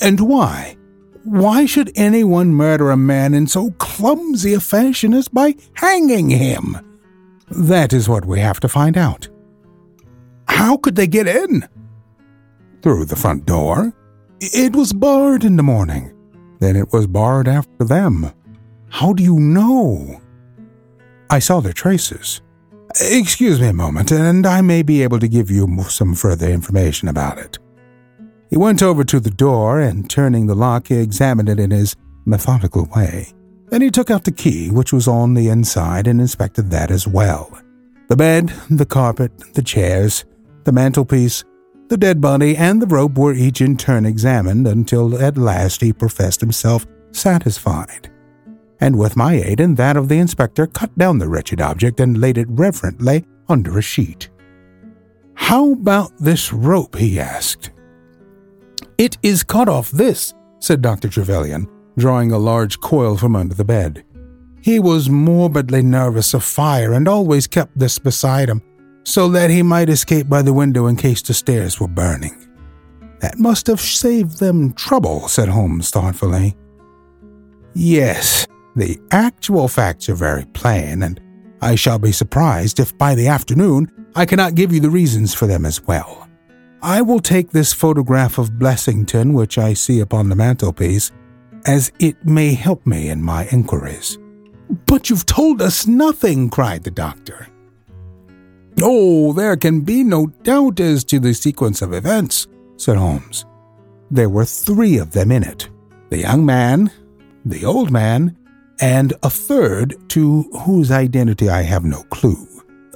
And 0.00 0.20
why? 0.20 0.76
Why 1.24 1.66
should 1.66 1.90
anyone 1.96 2.54
murder 2.54 2.92
a 2.92 2.96
man 2.96 3.34
in 3.34 3.48
so 3.48 3.72
clumsy 3.72 4.54
a 4.54 4.60
fashion 4.60 5.12
as 5.14 5.26
by 5.26 5.56
hanging 5.74 6.30
him? 6.30 6.87
That 7.50 7.92
is 7.92 8.08
what 8.08 8.24
we 8.24 8.40
have 8.40 8.60
to 8.60 8.68
find 8.68 8.96
out. 8.96 9.28
How 10.48 10.76
could 10.76 10.96
they 10.96 11.06
get 11.06 11.26
in? 11.26 11.68
Through 12.82 13.06
the 13.06 13.16
front 13.16 13.46
door. 13.46 13.92
It 14.40 14.74
was 14.76 14.92
barred 14.92 15.44
in 15.44 15.56
the 15.56 15.62
morning. 15.62 16.12
Then 16.60 16.76
it 16.76 16.92
was 16.92 17.06
barred 17.06 17.48
after 17.48 17.84
them. 17.84 18.32
How 18.90 19.12
do 19.12 19.22
you 19.22 19.38
know? 19.38 20.20
I 21.30 21.38
saw 21.38 21.60
their 21.60 21.72
traces. 21.72 22.40
Excuse 23.00 23.60
me 23.60 23.68
a 23.68 23.72
moment, 23.72 24.10
and 24.10 24.46
I 24.46 24.60
may 24.62 24.82
be 24.82 25.02
able 25.02 25.18
to 25.20 25.28
give 25.28 25.50
you 25.50 25.82
some 25.88 26.14
further 26.14 26.48
information 26.48 27.08
about 27.08 27.38
it. 27.38 27.58
He 28.50 28.56
went 28.56 28.82
over 28.82 29.04
to 29.04 29.20
the 29.20 29.30
door 29.30 29.78
and, 29.78 30.08
turning 30.08 30.46
the 30.46 30.54
lock, 30.54 30.88
he 30.88 30.96
examined 30.96 31.48
it 31.48 31.60
in 31.60 31.70
his 31.70 31.94
methodical 32.24 32.86
way. 32.96 33.34
Then 33.70 33.82
he 33.82 33.90
took 33.90 34.10
out 34.10 34.24
the 34.24 34.32
key, 34.32 34.70
which 34.70 34.92
was 34.92 35.06
on 35.06 35.34
the 35.34 35.48
inside, 35.48 36.06
and 36.06 36.20
inspected 36.20 36.70
that 36.70 36.90
as 36.90 37.06
well. 37.06 37.58
The 38.08 38.16
bed, 38.16 38.52
the 38.70 38.86
carpet, 38.86 39.36
the 39.54 39.62
chairs, 39.62 40.24
the 40.64 40.72
mantelpiece, 40.72 41.44
the 41.88 41.96
dead 41.96 42.20
body 42.20 42.56
and 42.56 42.80
the 42.80 42.86
rope 42.86 43.16
were 43.16 43.32
each 43.32 43.60
in 43.60 43.76
turn 43.76 44.04
examined 44.04 44.66
until 44.66 45.20
at 45.22 45.38
last 45.38 45.80
he 45.80 45.92
professed 45.92 46.40
himself 46.40 46.86
satisfied, 47.12 48.10
and 48.80 48.98
with 48.98 49.16
my 49.16 49.34
aid 49.34 49.60
and 49.60 49.76
that 49.76 49.96
of 49.96 50.08
the 50.08 50.18
inspector 50.18 50.66
cut 50.66 50.96
down 50.98 51.18
the 51.18 51.28
wretched 51.28 51.60
object 51.60 52.00
and 52.00 52.20
laid 52.20 52.36
it 52.36 52.48
reverently 52.50 53.24
under 53.48 53.78
a 53.78 53.82
sheet. 53.82 54.28
How 55.34 55.72
about 55.72 56.12
this 56.18 56.52
rope? 56.52 56.96
he 56.96 57.18
asked. 57.18 57.70
It 58.98 59.16
is 59.22 59.42
cut 59.42 59.68
off 59.68 59.90
this, 59.90 60.34
said 60.58 60.82
Dr. 60.82 61.08
Trevelyan, 61.08 61.68
drawing 61.98 62.32
a 62.32 62.38
large 62.38 62.80
coil 62.80 63.16
from 63.16 63.36
under 63.36 63.54
the 63.54 63.64
bed. 63.64 64.04
He 64.62 64.78
was 64.78 65.08
morbidly 65.08 65.82
nervous 65.82 66.34
of 66.34 66.44
fire 66.44 66.92
and 66.92 67.08
always 67.08 67.46
kept 67.46 67.78
this 67.78 67.98
beside 67.98 68.48
him 68.48 68.62
so 69.04 69.28
that 69.28 69.50
he 69.50 69.62
might 69.62 69.88
escape 69.88 70.28
by 70.28 70.42
the 70.42 70.52
window 70.52 70.86
in 70.86 70.96
case 70.96 71.22
the 71.22 71.32
stairs 71.34 71.80
were 71.80 71.88
burning. 71.88 72.46
That 73.20 73.38
must 73.38 73.66
have 73.66 73.80
saved 73.80 74.38
them 74.38 74.72
trouble, 74.74 75.28
said 75.28 75.48
Holmes 75.48 75.90
thoughtfully. 75.90 76.54
Yes, 77.74 78.46
the 78.76 79.00
actual 79.10 79.66
facts 79.66 80.08
are 80.08 80.14
very 80.14 80.44
plain, 80.46 81.02
and 81.02 81.20
I 81.60 81.74
shall 81.74 81.98
be 81.98 82.12
surprised 82.12 82.78
if 82.78 82.96
by 82.98 83.14
the 83.14 83.28
afternoon 83.28 83.90
I 84.14 84.26
cannot 84.26 84.54
give 84.54 84.72
you 84.72 84.80
the 84.80 84.90
reasons 84.90 85.34
for 85.34 85.46
them 85.46 85.64
as 85.64 85.82
well. 85.86 86.28
I 86.82 87.02
will 87.02 87.20
take 87.20 87.50
this 87.50 87.72
photograph 87.72 88.38
of 88.38 88.52
Blessington, 88.52 89.32
which 89.32 89.58
I 89.58 89.74
see 89.74 90.00
upon 90.00 90.28
the 90.28 90.36
mantelpiece, 90.36 91.10
as 91.68 91.92
it 91.98 92.24
may 92.24 92.54
help 92.54 92.86
me 92.86 93.10
in 93.10 93.22
my 93.22 93.46
inquiries. 93.52 94.18
But 94.86 95.10
you've 95.10 95.26
told 95.26 95.60
us 95.60 95.86
nothing, 95.86 96.48
cried 96.48 96.82
the 96.82 96.90
doctor. 96.90 97.46
Oh, 98.80 99.34
there 99.34 99.56
can 99.56 99.82
be 99.82 100.02
no 100.02 100.28
doubt 100.44 100.80
as 100.80 101.04
to 101.04 101.20
the 101.20 101.34
sequence 101.34 101.82
of 101.82 101.92
events, 101.92 102.46
said 102.78 102.96
Holmes. 102.96 103.44
There 104.10 104.30
were 104.30 104.46
three 104.46 104.96
of 104.96 105.12
them 105.12 105.30
in 105.30 105.42
it 105.42 105.68
the 106.08 106.18
young 106.18 106.46
man, 106.46 106.90
the 107.44 107.66
old 107.66 107.90
man, 107.90 108.34
and 108.80 109.12
a 109.22 109.28
third 109.28 109.94
to 110.08 110.44
whose 110.64 110.90
identity 110.90 111.50
I 111.50 111.62
have 111.62 111.84
no 111.84 112.02
clue. 112.04 112.46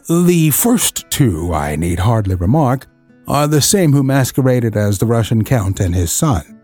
The 0.08 0.50
first 0.50 1.10
two, 1.10 1.52
I 1.52 1.76
need 1.76 1.98
hardly 1.98 2.36
remark, 2.36 2.86
are 3.28 3.46
the 3.46 3.60
same 3.60 3.92
who 3.92 4.02
masqueraded 4.02 4.76
as 4.76 4.98
the 4.98 5.06
Russian 5.06 5.44
Count 5.44 5.78
and 5.78 5.94
his 5.94 6.10
son, 6.10 6.61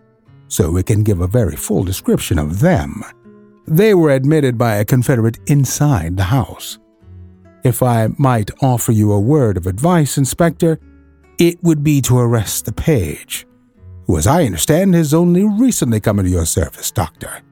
so 0.48 0.70
we 0.70 0.82
can 0.82 1.02
give 1.02 1.20
a 1.20 1.26
very 1.26 1.56
full 1.56 1.84
description 1.84 2.38
of 2.38 2.60
them. 2.60 3.02
They 3.66 3.94
were 3.94 4.10
admitted 4.10 4.56
by 4.56 4.76
a 4.76 4.84
Confederate 4.84 5.38
inside 5.46 6.16
the 6.16 6.24
house. 6.24 6.78
If 7.64 7.82
I 7.82 8.08
might 8.18 8.50
offer 8.62 8.92
you 8.92 9.12
a 9.12 9.20
word 9.20 9.56
of 9.56 9.66
advice, 9.66 10.16
Inspector, 10.16 10.78
it 11.38 11.62
would 11.62 11.84
be 11.84 12.00
to 12.02 12.18
arrest 12.18 12.64
the 12.64 12.72
page, 12.72 13.46
who, 14.06 14.16
as 14.16 14.26
I 14.26 14.44
understand, 14.44 14.94
has 14.94 15.12
only 15.12 15.44
recently 15.44 16.00
come 16.00 16.18
into 16.18 16.30
your 16.30 16.46
service, 16.46 16.90
Doctor. 16.90 17.42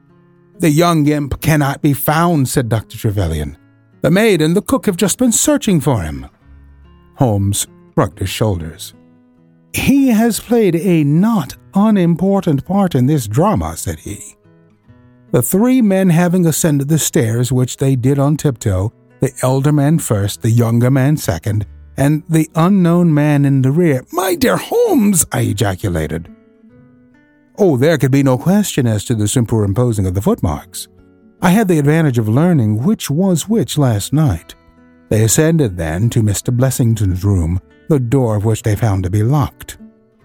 The 0.59 0.69
young 0.69 1.07
imp 1.07 1.39
cannot 1.41 1.83
be 1.83 1.93
found, 1.93 2.49
said 2.49 2.67
Dr. 2.67 2.97
Trevelyan. 2.97 3.57
The 4.01 4.09
maid 4.09 4.41
and 4.41 4.55
the 4.55 4.61
cook 4.61 4.87
have 4.87 4.97
just 4.97 5.19
been 5.19 5.31
searching 5.31 5.79
for 5.79 6.01
him. 6.01 6.27
Holmes 7.15 7.67
shrugged 7.93 8.19
his 8.19 8.29
shoulders. 8.29 8.93
He 9.77 10.07
has 10.07 10.39
played 10.39 10.75
a 10.75 11.03
not 11.03 11.55
unimportant 11.75 12.65
part 12.65 12.95
in 12.95 13.05
this 13.05 13.27
drama, 13.27 13.77
said 13.77 13.99
he. 13.99 14.35
The 15.31 15.43
three 15.43 15.83
men 15.83 16.09
having 16.09 16.47
ascended 16.47 16.87
the 16.87 16.97
stairs, 16.97 17.51
which 17.51 17.77
they 17.77 17.95
did 17.95 18.17
on 18.17 18.37
tiptoe, 18.37 18.91
the 19.19 19.31
elder 19.43 19.71
man 19.71 19.99
first, 19.99 20.41
the 20.41 20.49
younger 20.49 20.89
man 20.89 21.15
second, 21.15 21.67
and 21.95 22.23
the 22.27 22.49
unknown 22.55 23.13
man 23.13 23.45
in 23.45 23.61
the 23.61 23.71
rear. 23.71 24.03
My 24.11 24.33
dear 24.33 24.57
Holmes! 24.57 25.25
I 25.31 25.41
ejaculated. 25.41 26.27
Oh, 27.59 27.77
there 27.77 27.99
could 27.99 28.11
be 28.11 28.23
no 28.23 28.37
question 28.37 28.87
as 28.87 29.05
to 29.05 29.15
the 29.15 29.27
superimposing 29.27 30.07
of 30.07 30.15
the 30.15 30.21
footmarks. 30.23 30.87
I 31.39 31.51
had 31.51 31.67
the 31.67 31.77
advantage 31.77 32.17
of 32.17 32.27
learning 32.27 32.83
which 32.83 33.11
was 33.11 33.47
which 33.47 33.77
last 33.77 34.11
night. 34.11 34.55
They 35.09 35.23
ascended 35.23 35.77
then 35.77 36.09
to 36.11 36.23
Mr. 36.23 36.55
Blessington's 36.55 37.23
room, 37.23 37.59
the 37.87 37.99
door 37.99 38.35
of 38.35 38.45
which 38.45 38.63
they 38.63 38.75
found 38.75 39.03
to 39.03 39.09
be 39.09 39.23
locked. 39.23 39.77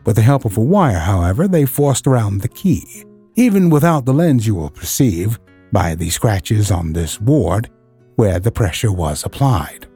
With 0.05 0.17
the 0.17 0.23
help 0.23 0.45
of 0.45 0.57
a 0.57 0.61
wire, 0.61 0.99
however, 0.99 1.47
they 1.47 1.65
forced 1.65 2.07
around 2.07 2.41
the 2.41 2.49
key. 2.49 3.05
Even 3.37 3.71
without 3.71 4.05
the 4.05 4.13
lens, 4.13 4.47
you 4.47 4.55
will 4.55 4.71
perceive, 4.71 5.39
by 5.71 5.95
the 5.95 6.11
scratches 6.11 6.71
on 6.71 6.93
this 6.93 7.17
board, 7.17 7.71
where 8.17 8.39
the 8.39 8.53
pressure 8.53 8.93
was 8.93 9.25
applied. 9.25 9.87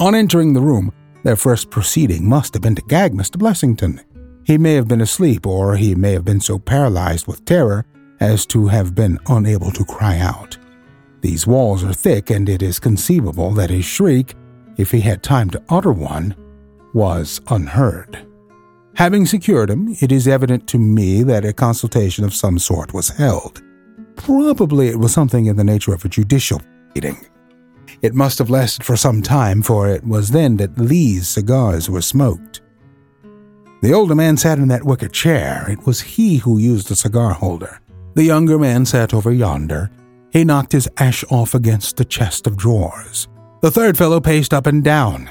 On 0.00 0.14
entering 0.14 0.52
the 0.52 0.60
room, 0.60 0.92
their 1.22 1.36
first 1.36 1.70
proceeding 1.70 2.28
must 2.28 2.54
have 2.54 2.62
been 2.62 2.74
to 2.74 2.82
gag 2.82 3.12
Mr. 3.12 3.36
Blessington. 3.36 4.00
He 4.44 4.58
may 4.58 4.74
have 4.74 4.88
been 4.88 5.00
asleep, 5.00 5.46
or 5.46 5.76
he 5.76 5.94
may 5.94 6.12
have 6.12 6.24
been 6.24 6.40
so 6.40 6.58
paralyzed 6.58 7.26
with 7.26 7.44
terror 7.44 7.84
as 8.20 8.46
to 8.46 8.68
have 8.68 8.94
been 8.94 9.18
unable 9.28 9.70
to 9.72 9.84
cry 9.84 10.18
out. 10.18 10.56
These 11.20 11.46
walls 11.46 11.82
are 11.82 11.92
thick, 11.92 12.30
and 12.30 12.48
it 12.48 12.62
is 12.62 12.78
conceivable 12.78 13.50
that 13.52 13.70
his 13.70 13.84
shriek, 13.84 14.34
if 14.76 14.90
he 14.90 15.00
had 15.00 15.22
time 15.22 15.50
to 15.50 15.62
utter 15.68 15.92
one, 15.92 16.34
was 16.94 17.40
unheard. 17.48 18.26
Having 18.94 19.26
secured 19.26 19.68
him, 19.68 19.94
it 20.00 20.12
is 20.12 20.28
evident 20.28 20.68
to 20.68 20.78
me 20.78 21.22
that 21.24 21.44
a 21.44 21.52
consultation 21.52 22.24
of 22.24 22.34
some 22.34 22.58
sort 22.58 22.94
was 22.94 23.08
held. 23.08 23.62
Probably 24.16 24.88
it 24.88 24.98
was 24.98 25.12
something 25.12 25.46
in 25.46 25.56
the 25.56 25.64
nature 25.64 25.92
of 25.92 26.04
a 26.04 26.08
judicial 26.08 26.62
meeting. 26.94 27.26
It 28.02 28.14
must 28.14 28.38
have 28.38 28.50
lasted 28.50 28.84
for 28.84 28.96
some 28.96 29.20
time, 29.20 29.62
for 29.62 29.88
it 29.88 30.04
was 30.04 30.30
then 30.30 30.56
that 30.58 30.78
Lee's 30.78 31.28
cigars 31.28 31.90
were 31.90 32.02
smoked. 32.02 32.60
The 33.82 33.92
older 33.92 34.14
man 34.14 34.36
sat 34.36 34.58
in 34.58 34.68
that 34.68 34.84
wicker 34.84 35.08
chair. 35.08 35.66
It 35.68 35.84
was 35.86 36.00
he 36.00 36.38
who 36.38 36.58
used 36.58 36.88
the 36.88 36.96
cigar 36.96 37.32
holder. 37.32 37.80
The 38.14 38.24
younger 38.24 38.58
man 38.58 38.86
sat 38.86 39.12
over 39.12 39.32
yonder. 39.32 39.90
He 40.30 40.44
knocked 40.44 40.72
his 40.72 40.88
ash 40.98 41.24
off 41.30 41.54
against 41.54 41.96
the 41.96 42.04
chest 42.04 42.46
of 42.46 42.56
drawers. 42.56 43.28
The 43.60 43.70
third 43.70 43.98
fellow 43.98 44.20
paced 44.20 44.54
up 44.54 44.66
and 44.66 44.84
down. 44.84 45.28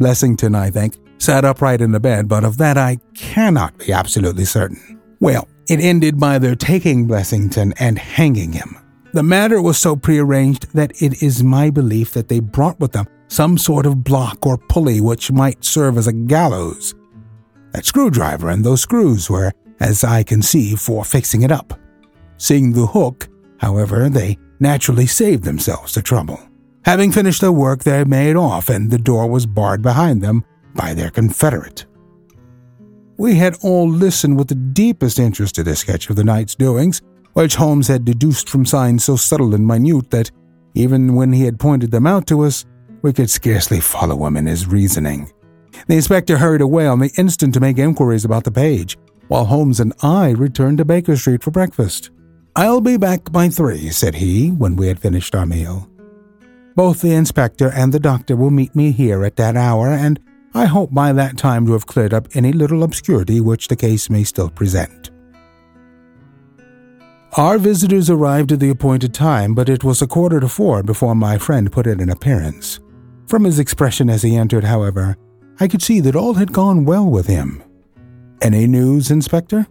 Blessington, 0.00 0.56
I 0.56 0.70
think, 0.70 0.96
sat 1.18 1.44
upright 1.44 1.80
in 1.80 1.92
the 1.92 2.00
bed, 2.00 2.26
but 2.26 2.44
of 2.44 2.56
that 2.56 2.78
I 2.78 2.98
cannot 3.14 3.76
be 3.78 3.92
absolutely 3.92 4.46
certain. 4.46 5.00
Well, 5.20 5.46
it 5.68 5.80
ended 5.80 6.18
by 6.18 6.38
their 6.38 6.56
taking 6.56 7.06
Blessington 7.06 7.74
and 7.78 7.98
hanging 7.98 8.52
him. 8.52 8.76
The 9.12 9.22
matter 9.22 9.60
was 9.60 9.76
so 9.76 9.96
prearranged 9.96 10.72
that 10.72 11.02
it 11.02 11.22
is 11.22 11.42
my 11.42 11.68
belief 11.70 12.12
that 12.12 12.28
they 12.28 12.40
brought 12.40 12.80
with 12.80 12.92
them 12.92 13.06
some 13.28 13.58
sort 13.58 13.86
of 13.86 14.02
block 14.02 14.46
or 14.46 14.56
pulley 14.56 15.00
which 15.00 15.30
might 15.30 15.64
serve 15.64 15.98
as 15.98 16.06
a 16.06 16.12
gallows. 16.12 16.94
That 17.72 17.84
screwdriver 17.84 18.48
and 18.48 18.64
those 18.64 18.80
screws 18.80 19.28
were, 19.28 19.52
as 19.78 20.02
I 20.02 20.22
can 20.22 20.42
see, 20.42 20.74
for 20.74 21.04
fixing 21.04 21.42
it 21.42 21.52
up. 21.52 21.78
Seeing 22.38 22.72
the 22.72 22.86
hook, 22.86 23.28
however, 23.58 24.08
they 24.08 24.38
naturally 24.58 25.06
saved 25.06 25.44
themselves 25.44 25.94
the 25.94 26.02
trouble. 26.02 26.40
Having 26.84 27.12
finished 27.12 27.40
their 27.42 27.52
work, 27.52 27.84
they 27.84 28.04
made 28.04 28.36
off, 28.36 28.68
and 28.70 28.90
the 28.90 28.98
door 28.98 29.28
was 29.28 29.46
barred 29.46 29.82
behind 29.82 30.22
them 30.22 30.44
by 30.74 30.94
their 30.94 31.10
confederate. 31.10 31.84
We 33.18 33.34
had 33.34 33.58
all 33.62 33.86
listened 33.86 34.38
with 34.38 34.48
the 34.48 34.54
deepest 34.54 35.18
interest 35.18 35.54
to 35.56 35.62
this 35.62 35.80
sketch 35.80 36.08
of 36.08 36.16
the 36.16 36.24
night's 36.24 36.54
doings, 36.54 37.02
which 37.34 37.56
Holmes 37.56 37.86
had 37.86 38.06
deduced 38.06 38.48
from 38.48 38.64
signs 38.64 39.04
so 39.04 39.16
subtle 39.16 39.54
and 39.54 39.66
minute 39.66 40.10
that, 40.10 40.30
even 40.74 41.14
when 41.14 41.32
he 41.32 41.44
had 41.44 41.60
pointed 41.60 41.90
them 41.90 42.06
out 42.06 42.26
to 42.28 42.42
us, 42.42 42.64
we 43.02 43.12
could 43.12 43.28
scarcely 43.28 43.80
follow 43.80 44.24
him 44.26 44.38
in 44.38 44.46
his 44.46 44.66
reasoning. 44.66 45.30
The 45.86 45.96
inspector 45.96 46.38
hurried 46.38 46.60
away 46.62 46.86
on 46.86 46.98
the 46.98 47.12
instant 47.18 47.52
to 47.54 47.60
make 47.60 47.78
inquiries 47.78 48.24
about 48.24 48.44
the 48.44 48.50
page, 48.50 48.96
while 49.28 49.44
Holmes 49.44 49.80
and 49.80 49.92
I 50.02 50.30
returned 50.30 50.78
to 50.78 50.84
Baker 50.86 51.16
Street 51.16 51.42
for 51.42 51.50
breakfast. 51.50 52.10
I'll 52.56 52.80
be 52.80 52.96
back 52.96 53.30
by 53.30 53.48
three, 53.48 53.90
said 53.90 54.14
he, 54.14 54.48
when 54.48 54.76
we 54.76 54.88
had 54.88 54.98
finished 54.98 55.34
our 55.34 55.46
meal. 55.46 55.89
Both 56.74 57.02
the 57.02 57.12
inspector 57.12 57.70
and 57.70 57.92
the 57.92 58.00
doctor 58.00 58.36
will 58.36 58.50
meet 58.50 58.74
me 58.76 58.92
here 58.92 59.24
at 59.24 59.36
that 59.36 59.56
hour, 59.56 59.88
and 59.88 60.20
I 60.54 60.66
hope 60.66 60.92
by 60.92 61.12
that 61.12 61.36
time 61.36 61.66
to 61.66 61.72
have 61.72 61.86
cleared 61.86 62.14
up 62.14 62.28
any 62.34 62.52
little 62.52 62.82
obscurity 62.82 63.40
which 63.40 63.68
the 63.68 63.76
case 63.76 64.10
may 64.10 64.24
still 64.24 64.50
present. 64.50 65.10
Our 67.36 67.58
visitors 67.58 68.10
arrived 68.10 68.50
at 68.50 68.58
the 68.58 68.70
appointed 68.70 69.14
time, 69.14 69.54
but 69.54 69.68
it 69.68 69.84
was 69.84 70.02
a 70.02 70.06
quarter 70.08 70.40
to 70.40 70.48
four 70.48 70.82
before 70.82 71.14
my 71.14 71.38
friend 71.38 71.70
put 71.70 71.86
in 71.86 72.00
an 72.00 72.10
appearance. 72.10 72.80
From 73.28 73.44
his 73.44 73.60
expression 73.60 74.10
as 74.10 74.22
he 74.22 74.34
entered, 74.34 74.64
however, 74.64 75.16
I 75.60 75.68
could 75.68 75.82
see 75.82 76.00
that 76.00 76.16
all 76.16 76.34
had 76.34 76.52
gone 76.52 76.84
well 76.84 77.08
with 77.08 77.28
him. 77.28 77.62
Any 78.40 78.66
news, 78.66 79.10
Inspector? 79.12 79.66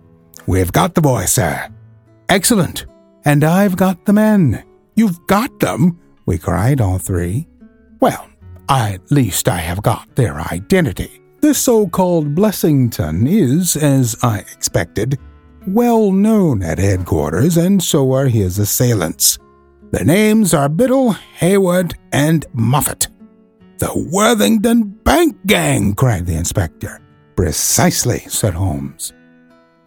We've 0.47 0.71
got 0.71 0.93
the 0.95 1.01
boy, 1.01 1.25
sir. 1.25 1.69
Excellent. 2.29 2.85
And 3.25 3.43
I've 3.43 3.75
got 3.75 4.05
the 4.05 4.13
men. 4.13 4.63
You've 4.95 5.27
got 5.27 5.59
them? 5.59 5.99
We 6.29 6.37
cried, 6.37 6.79
all 6.79 6.99
three. 6.99 7.47
Well, 7.99 8.29
at 8.69 9.09
least 9.09 9.49
I 9.49 9.57
have 9.57 9.81
got 9.81 10.15
their 10.15 10.39
identity. 10.39 11.23
This 11.41 11.57
so 11.57 11.87
called 11.87 12.35
Blessington 12.35 13.27
is, 13.27 13.75
as 13.75 14.15
I 14.21 14.37
expected, 14.37 15.17
well 15.65 16.11
known 16.11 16.61
at 16.61 16.77
headquarters, 16.77 17.57
and 17.57 17.81
so 17.81 18.13
are 18.13 18.27
his 18.27 18.59
assailants. 18.59 19.39
Their 19.89 20.05
names 20.05 20.53
are 20.53 20.69
Biddle, 20.69 21.13
Hayward, 21.13 21.95
and 22.11 22.45
Moffat. 22.53 23.07
The 23.79 23.91
Worthington 24.11 24.83
Bank 24.83 25.35
Gang, 25.47 25.95
cried 25.95 26.27
the 26.27 26.35
inspector. 26.35 27.01
Precisely, 27.35 28.19
said 28.27 28.53
Holmes. 28.53 29.13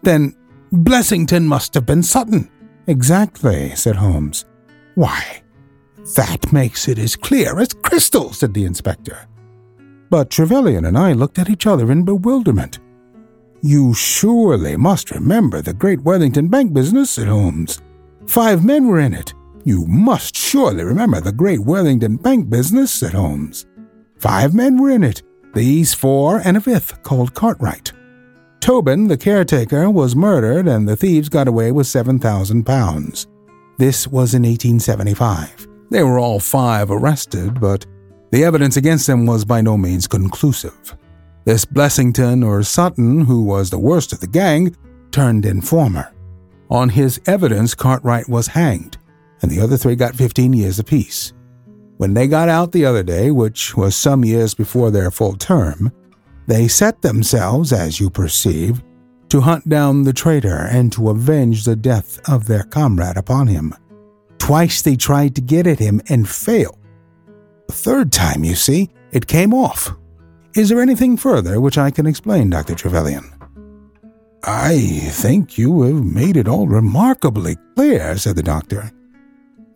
Then 0.01 0.35
Blessington 0.73 1.45
must 1.45 1.73
have 1.73 1.85
been 1.85 2.03
Sutton. 2.03 2.51
Exactly, 2.87 3.73
said 3.77 3.95
Holmes. 3.95 4.43
Why, 4.95 5.42
that 6.15 6.51
makes 6.51 6.87
it 6.87 6.99
as 6.99 7.15
clear 7.15 7.59
as 7.59 7.69
crystal, 7.73 8.33
said 8.33 8.53
the 8.53 8.65
inspector. 8.65 9.27
But 10.09 10.29
Trevelyan 10.29 10.85
and 10.85 10.97
I 10.97 11.13
looked 11.13 11.39
at 11.39 11.49
each 11.49 11.65
other 11.65 11.91
in 11.91 12.03
bewilderment. 12.03 12.79
You 13.61 13.93
surely 13.93 14.75
must 14.75 15.11
remember 15.11 15.61
the 15.61 15.73
great 15.73 16.01
Worthington 16.01 16.49
Bank 16.49 16.73
business, 16.73 17.11
said 17.11 17.27
Holmes. 17.27 17.81
Five 18.27 18.65
men 18.65 18.87
were 18.87 18.99
in 18.99 19.13
it. 19.13 19.33
You 19.63 19.85
must 19.87 20.35
surely 20.35 20.83
remember 20.83 21.21
the 21.21 21.31
great 21.31 21.59
Worthington 21.59 22.17
Bank 22.17 22.49
business, 22.49 22.91
said 22.91 23.13
Holmes. 23.13 23.65
Five 24.19 24.53
men 24.53 24.77
were 24.77 24.91
in 24.91 25.03
it, 25.03 25.23
these 25.53 25.93
four 25.93 26.39
and 26.43 26.57
a 26.57 26.61
fifth 26.61 27.03
called 27.03 27.33
Cartwright. 27.33 27.91
Tobin, 28.59 29.07
the 29.07 29.17
caretaker, 29.17 29.89
was 29.89 30.15
murdered 30.15 30.67
and 30.67 30.87
the 30.87 30.95
thieves 30.95 31.29
got 31.29 31.47
away 31.47 31.71
with 31.71 31.87
seven 31.87 32.19
thousand 32.19 32.65
pounds. 32.65 33.27
This 33.77 34.07
was 34.07 34.33
in 34.33 34.43
1875. 34.43 35.67
They 35.89 36.03
were 36.03 36.19
all 36.19 36.39
five 36.39 36.89
arrested, 36.89 37.59
but 37.59 37.85
the 38.31 38.43
evidence 38.43 38.77
against 38.77 39.07
them 39.07 39.25
was 39.25 39.45
by 39.45 39.61
no 39.61 39.77
means 39.77 40.07
conclusive. 40.07 40.97
This 41.45 41.65
Blessington 41.65 42.45
or 42.45 42.63
Sutton, 42.63 43.21
who 43.21 43.43
was 43.43 43.69
the 43.69 43.79
worst 43.79 44.13
of 44.13 44.19
the 44.19 44.27
gang, 44.27 44.75
turned 45.11 45.45
informer. 45.45 46.13
On 46.69 46.89
his 46.89 47.21
evidence, 47.27 47.75
Cartwright 47.75 48.27
was 48.27 48.47
hanged, 48.47 48.97
and 49.41 49.51
the 49.51 49.59
other 49.59 49.77
three 49.77 49.95
got 49.95 50.15
15 50.15 50.53
years 50.53 50.79
apiece. 50.79 51.33
When 51.97 52.13
they 52.13 52.27
got 52.27 52.49
out 52.49 52.71
the 52.71 52.85
other 52.85 53.03
day, 53.03 53.29
which 53.29 53.77
was 53.77 53.95
some 53.95 54.25
years 54.25 54.53
before 54.53 54.89
their 54.89 55.11
full 55.11 55.35
term, 55.35 55.91
they 56.47 56.67
set 56.67 57.01
themselves, 57.01 57.71
as 57.71 57.99
you 57.99 58.09
perceive, 58.09 58.81
to 59.29 59.41
hunt 59.41 59.67
down 59.69 60.03
the 60.03 60.13
traitor 60.13 60.67
and 60.69 60.91
to 60.93 61.09
avenge 61.09 61.65
the 61.65 61.75
death 61.75 62.19
of 62.29 62.47
their 62.47 62.63
comrade 62.63 63.17
upon 63.17 63.47
him. 63.47 63.73
Twice 64.43 64.81
they 64.81 64.97
tried 64.97 65.35
to 65.35 65.41
get 65.41 65.65
at 65.67 65.79
him 65.79 66.01
and 66.09 66.27
failed. 66.27 66.77
The 67.69 67.73
third 67.73 68.11
time, 68.11 68.43
you 68.43 68.55
see, 68.55 68.89
it 69.13 69.25
came 69.25 69.53
off. 69.53 69.95
Is 70.53 70.67
there 70.67 70.81
anything 70.81 71.15
further 71.15 71.61
which 71.61 71.77
I 71.77 71.91
can 71.91 72.05
explain, 72.05 72.49
Dr. 72.49 72.75
Trevelyan? 72.75 73.23
I 74.43 75.07
think 75.11 75.57
you 75.57 75.83
have 75.83 76.03
made 76.03 76.35
it 76.35 76.49
all 76.49 76.67
remarkably 76.67 77.55
clear, 77.73 78.17
said 78.17 78.35
the 78.35 78.43
doctor. 78.43 78.91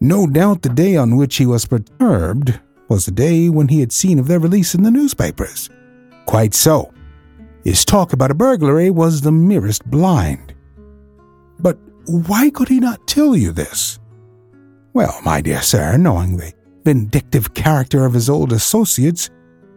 No 0.01 0.27
doubt 0.27 0.63
the 0.63 0.69
day 0.69 0.97
on 0.97 1.15
which 1.15 1.37
he 1.37 1.45
was 1.45 1.65
perturbed 1.65 2.59
was 2.89 3.05
the 3.05 3.11
day 3.13 3.47
when 3.47 3.69
he 3.69 3.79
had 3.79 3.93
seen 3.93 4.19
of 4.19 4.27
their 4.27 4.37
release 4.37 4.75
in 4.75 4.83
the 4.83 4.91
newspapers. 4.91 5.69
Quite 6.25 6.53
so. 6.53 6.93
His 7.63 7.85
talk 7.85 8.11
about 8.11 8.31
a 8.31 8.35
burglary 8.35 8.89
was 8.89 9.21
the 9.21 9.31
merest 9.31 9.89
blind. 9.89 10.53
But 11.57 11.77
why 12.05 12.49
could 12.49 12.67
he 12.67 12.81
not 12.81 13.07
tell 13.07 13.33
you 13.33 13.53
this? 13.53 13.99
Well, 14.97 15.21
my 15.23 15.41
dear 15.41 15.61
sir, 15.61 15.95
knowing 15.95 16.37
the 16.37 16.53
vindictive 16.83 17.53
character 17.53 18.03
of 18.03 18.15
his 18.15 18.31
old 18.31 18.51
associates, 18.51 19.29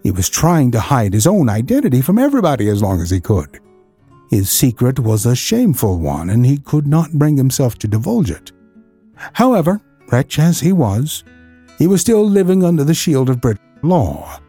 he 0.02 0.11
was 0.11 0.30
trying 0.30 0.70
to 0.70 0.80
hide 0.80 1.12
his 1.12 1.26
own 1.26 1.50
identity 1.50 2.00
from 2.00 2.18
everybody 2.18 2.70
as 2.70 2.80
long 2.80 3.02
as 3.02 3.11
he 3.11 3.20
could. 3.20 3.61
His 4.30 4.50
secret 4.50 4.98
was 4.98 5.26
a 5.26 5.37
shameful 5.37 5.98
one, 5.98 6.30
and 6.30 6.46
he 6.46 6.56
could 6.56 6.87
not 6.87 7.12
bring 7.12 7.37
himself 7.37 7.76
to 7.80 7.87
divulge 7.87 8.30
it. 8.30 8.52
However, 9.35 9.83
wretch 10.11 10.38
as 10.38 10.59
he 10.59 10.72
was, 10.72 11.22
he 11.78 11.87
was 11.87 12.00
still 12.00 12.24
living 12.24 12.64
under 12.64 12.83
the 12.83 12.94
shield 12.94 13.28
of 13.28 13.42
British 13.42 13.61
law. 13.83 14.40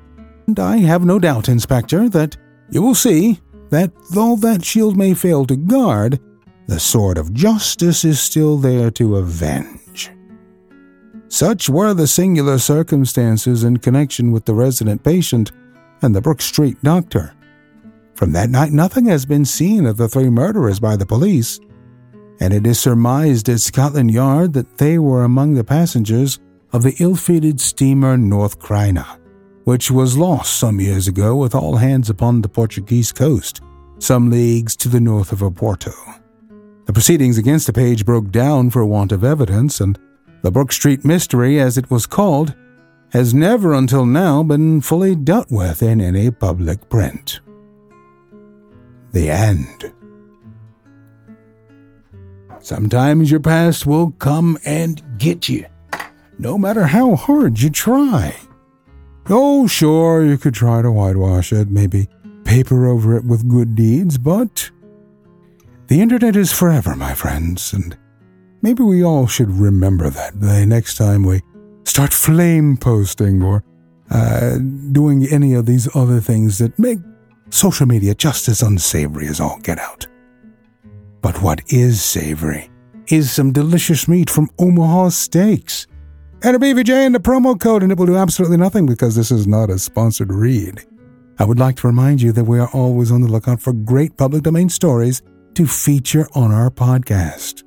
And 0.48 0.58
I 0.58 0.78
have 0.78 1.04
no 1.04 1.20
doubt, 1.20 1.50
Inspector, 1.50 2.08
that 2.08 2.38
you 2.70 2.82
will 2.82 2.96
see 2.96 3.42
that 3.72 3.92
though 4.12 4.38
that 4.38 4.64
shield 4.64 4.96
may 4.96 5.16
fail 5.16 5.46
to 5.48 5.58
guard, 5.58 6.22
the 6.68 6.80
sword 6.80 7.18
of 7.18 7.34
justice 7.34 8.06
is 8.06 8.22
still 8.22 8.56
there 8.56 8.90
to 8.92 9.18
avenge. 9.18 9.81
Such 11.32 11.70
were 11.70 11.94
the 11.94 12.08
singular 12.08 12.58
circumstances 12.60 13.64
in 13.64 13.78
connection 13.78 14.34
with 14.34 14.44
the 14.44 14.54
resident 14.54 15.02
patient 15.02 15.54
and 16.02 16.14
the 16.14 16.20
Brook 16.20 16.42
Street 16.42 16.76
doctor. 16.84 17.34
From 18.16 18.34
that 18.34 18.50
night, 18.50 18.74
nothing 18.74 19.06
has 19.06 19.26
been 19.26 19.46
seen 19.46 19.86
of 19.86 19.96
the 19.96 20.10
three 20.10 20.30
murderers 20.30 20.82
by 20.82 20.98
the 20.98 21.06
police, 21.06 21.58
and 22.42 22.54
it 22.54 22.68
is 22.68 22.82
surmised 22.82 23.48
at 23.48 23.62
Scotland 23.62 24.12
Yard 24.12 24.52
that 24.52 24.78
they 24.78 25.00
were 25.00 25.24
among 25.24 25.54
the 25.54 25.64
passengers 25.64 26.38
of 26.74 26.84
the 26.84 26.96
ill 27.00 27.16
fated 27.16 27.62
steamer 27.62 28.18
Norah 28.18 28.50
Creina, 28.50 29.18
which 29.64 29.90
was 29.90 30.18
lost 30.18 30.60
some 30.60 30.82
years 30.82 31.08
ago 31.08 31.38
with 31.38 31.56
all 31.56 31.78
hands 31.78 32.10
upon 32.10 32.42
the 32.42 32.50
Portuguese 32.50 33.14
coast, 33.14 33.62
some 34.00 34.30
leagues 34.30 34.76
to 34.76 34.90
the 34.90 35.00
north 35.00 35.32
of 35.32 35.40
Oporto. 35.40 35.94
The 36.88 36.94
proceedings 36.94 37.38
against 37.38 37.68
the 37.68 37.74
page 37.74 38.06
broke 38.06 38.32
down 38.32 38.70
for 38.70 38.84
want 38.86 39.14
of 39.14 39.24
evidence, 39.24 39.80
and 39.80 39.98
the 40.42 40.52
Brook 40.52 40.72
Street 40.72 41.06
mystery, 41.06 41.60
as 41.60 41.78
it 41.78 41.92
was 41.92 42.06
called, 42.06 42.56
has 43.12 43.34
never 43.34 43.74
until 43.74 44.06
now 44.06 44.42
been 44.42 44.82
fully 44.82 45.16
dealt 45.16 45.52
with 45.52 45.84
in 45.84 46.02
any 46.02 46.32
public 46.32 46.90
print. 46.90 47.40
The 49.12 49.30
end. 49.30 49.94
Sometimes 52.62 53.30
your 53.30 53.40
past 53.40 53.86
will 53.86 54.12
come 54.12 54.58
and 54.66 55.02
get 55.18 55.50
you, 55.50 55.66
no 56.38 56.58
matter 56.58 56.86
how 56.86 57.16
hard 57.16 57.60
you 57.60 57.70
try. 57.70 58.36
Oh, 59.30 59.68
sure, 59.68 60.24
you 60.24 60.38
could 60.38 60.54
try 60.54 60.82
to 60.82 60.92
whitewash 60.92 61.52
it, 61.52 61.70
maybe 61.70 62.08
paper 62.44 62.88
over 62.88 63.16
it 63.16 63.26
with 63.26 63.50
good 63.50 63.76
deeds, 63.76 64.18
but 64.18 64.70
the 65.88 66.02
internet 66.02 66.36
is 66.36 66.54
forever, 66.54 66.96
my 66.96 67.14
friends, 67.14 67.74
and 67.74 67.98
maybe 68.62 68.84
we 68.84 69.04
all 69.04 69.28
should 69.28 69.50
remember 69.50 70.10
that 70.10 70.40
the 70.40 70.66
next 70.66 70.96
time 70.98 71.24
we 71.24 71.42
start 71.84 72.14
flame 72.14 72.78
posting 72.78 73.42
or 73.42 73.64
uh, 74.10 74.58
doing 74.92 75.26
any 75.32 75.54
of 75.54 75.66
these 75.66 75.94
other 75.96 76.20
things 76.20 76.58
that 76.58 76.78
make 76.78 77.00
social 77.50 77.86
media 77.86 78.14
just 78.14 78.48
as 78.48 78.62
unsavory 78.62 79.28
as 79.28 79.40
all 79.40 79.60
get 79.60 79.80
out. 79.80 80.06
But 81.22 81.42
what 81.42 81.62
is 81.68 82.04
savory 82.04 82.70
is 83.08 83.32
some 83.32 83.52
delicious 83.52 84.08
meat 84.08 84.30
from 84.30 84.50
Omaha 84.58 85.10
Steaks. 85.10 85.88
Enter 86.44 86.60
BVJ 86.60 87.06
in 87.06 87.12
the 87.12 87.20
promo 87.20 87.60
code 87.60 87.84
and 87.84 87.92
it 87.92 87.98
will 87.98 88.06
do 88.06 88.18
absolutely 88.18 88.58
nothing 88.58 88.86
because 88.86 89.16
this 89.16 89.32
is 89.32 89.46
not 89.46 89.70
a 89.70 89.78
sponsored 89.78 90.32
read. 90.34 90.84
I 91.38 91.46
would 91.46 91.60
like 91.60 91.76
to 91.78 91.88
remind 91.88 92.22
you 92.22 92.32
that 92.34 92.44
we 92.44 92.60
are 92.60 92.70
always 92.70 93.12
on 93.12 93.22
the 93.22 93.28
lookout 93.28 93.62
for 93.62 93.74
great 93.74 94.18
public 94.18 94.44
domain 94.44 94.70
stories 94.70 95.22
to 95.56 95.68
feature 95.68 96.28
on 96.34 96.52
our 96.52 96.70
podcast. 96.70 97.64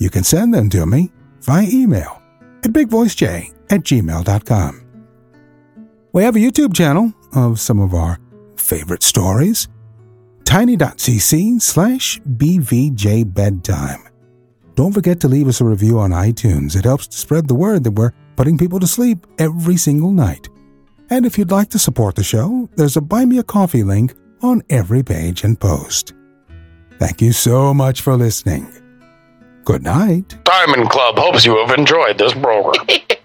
You 0.00 0.10
can 0.10 0.24
send 0.24 0.52
them 0.52 0.68
to 0.70 0.86
me 0.86 1.12
via 1.42 1.68
email 1.70 2.20
at 2.64 2.72
bigvoicej 2.72 3.54
at 3.70 3.80
gmail.com. 3.82 4.82
We 6.12 6.24
have 6.24 6.34
a 6.34 6.40
YouTube 6.40 6.74
channel 6.74 7.14
of 7.34 7.60
some 7.60 7.78
of 7.78 7.94
our 7.94 8.18
favorite 8.56 9.04
stories 9.04 9.68
tiny.cc 10.44 11.62
slash 11.62 12.20
bvjbedtime. 12.22 14.08
Don't 14.74 14.92
forget 14.92 15.20
to 15.20 15.28
leave 15.28 15.46
us 15.46 15.60
a 15.60 15.64
review 15.64 16.00
on 16.00 16.10
iTunes. 16.10 16.74
It 16.74 16.84
helps 16.84 17.06
to 17.08 17.16
spread 17.16 17.46
the 17.46 17.54
word 17.54 17.84
that 17.84 17.92
we're 17.92 18.12
putting 18.34 18.58
people 18.58 18.80
to 18.80 18.86
sleep 18.86 19.26
every 19.38 19.76
single 19.76 20.10
night. 20.10 20.48
And 21.10 21.26
if 21.26 21.38
you'd 21.38 21.52
like 21.52 21.68
to 21.70 21.78
support 21.78 22.16
the 22.16 22.24
show, 22.24 22.68
there's 22.74 22.96
a 22.96 23.00
Buy 23.00 23.26
Me 23.26 23.38
a 23.38 23.44
Coffee 23.44 23.84
link 23.84 24.14
on 24.42 24.62
every 24.70 25.02
page 25.04 25.44
and 25.44 25.60
post. 25.60 26.14
Thank 26.98 27.20
you 27.20 27.32
so 27.32 27.72
much 27.74 28.00
for 28.00 28.16
listening. 28.16 28.66
Good 29.70 29.84
night. 29.84 30.34
Diamond 30.42 30.90
Club 30.90 31.16
hopes 31.16 31.44
you 31.44 31.56
have 31.64 31.78
enjoyed 31.78 32.18
this 32.18 32.32
program. 32.32 32.84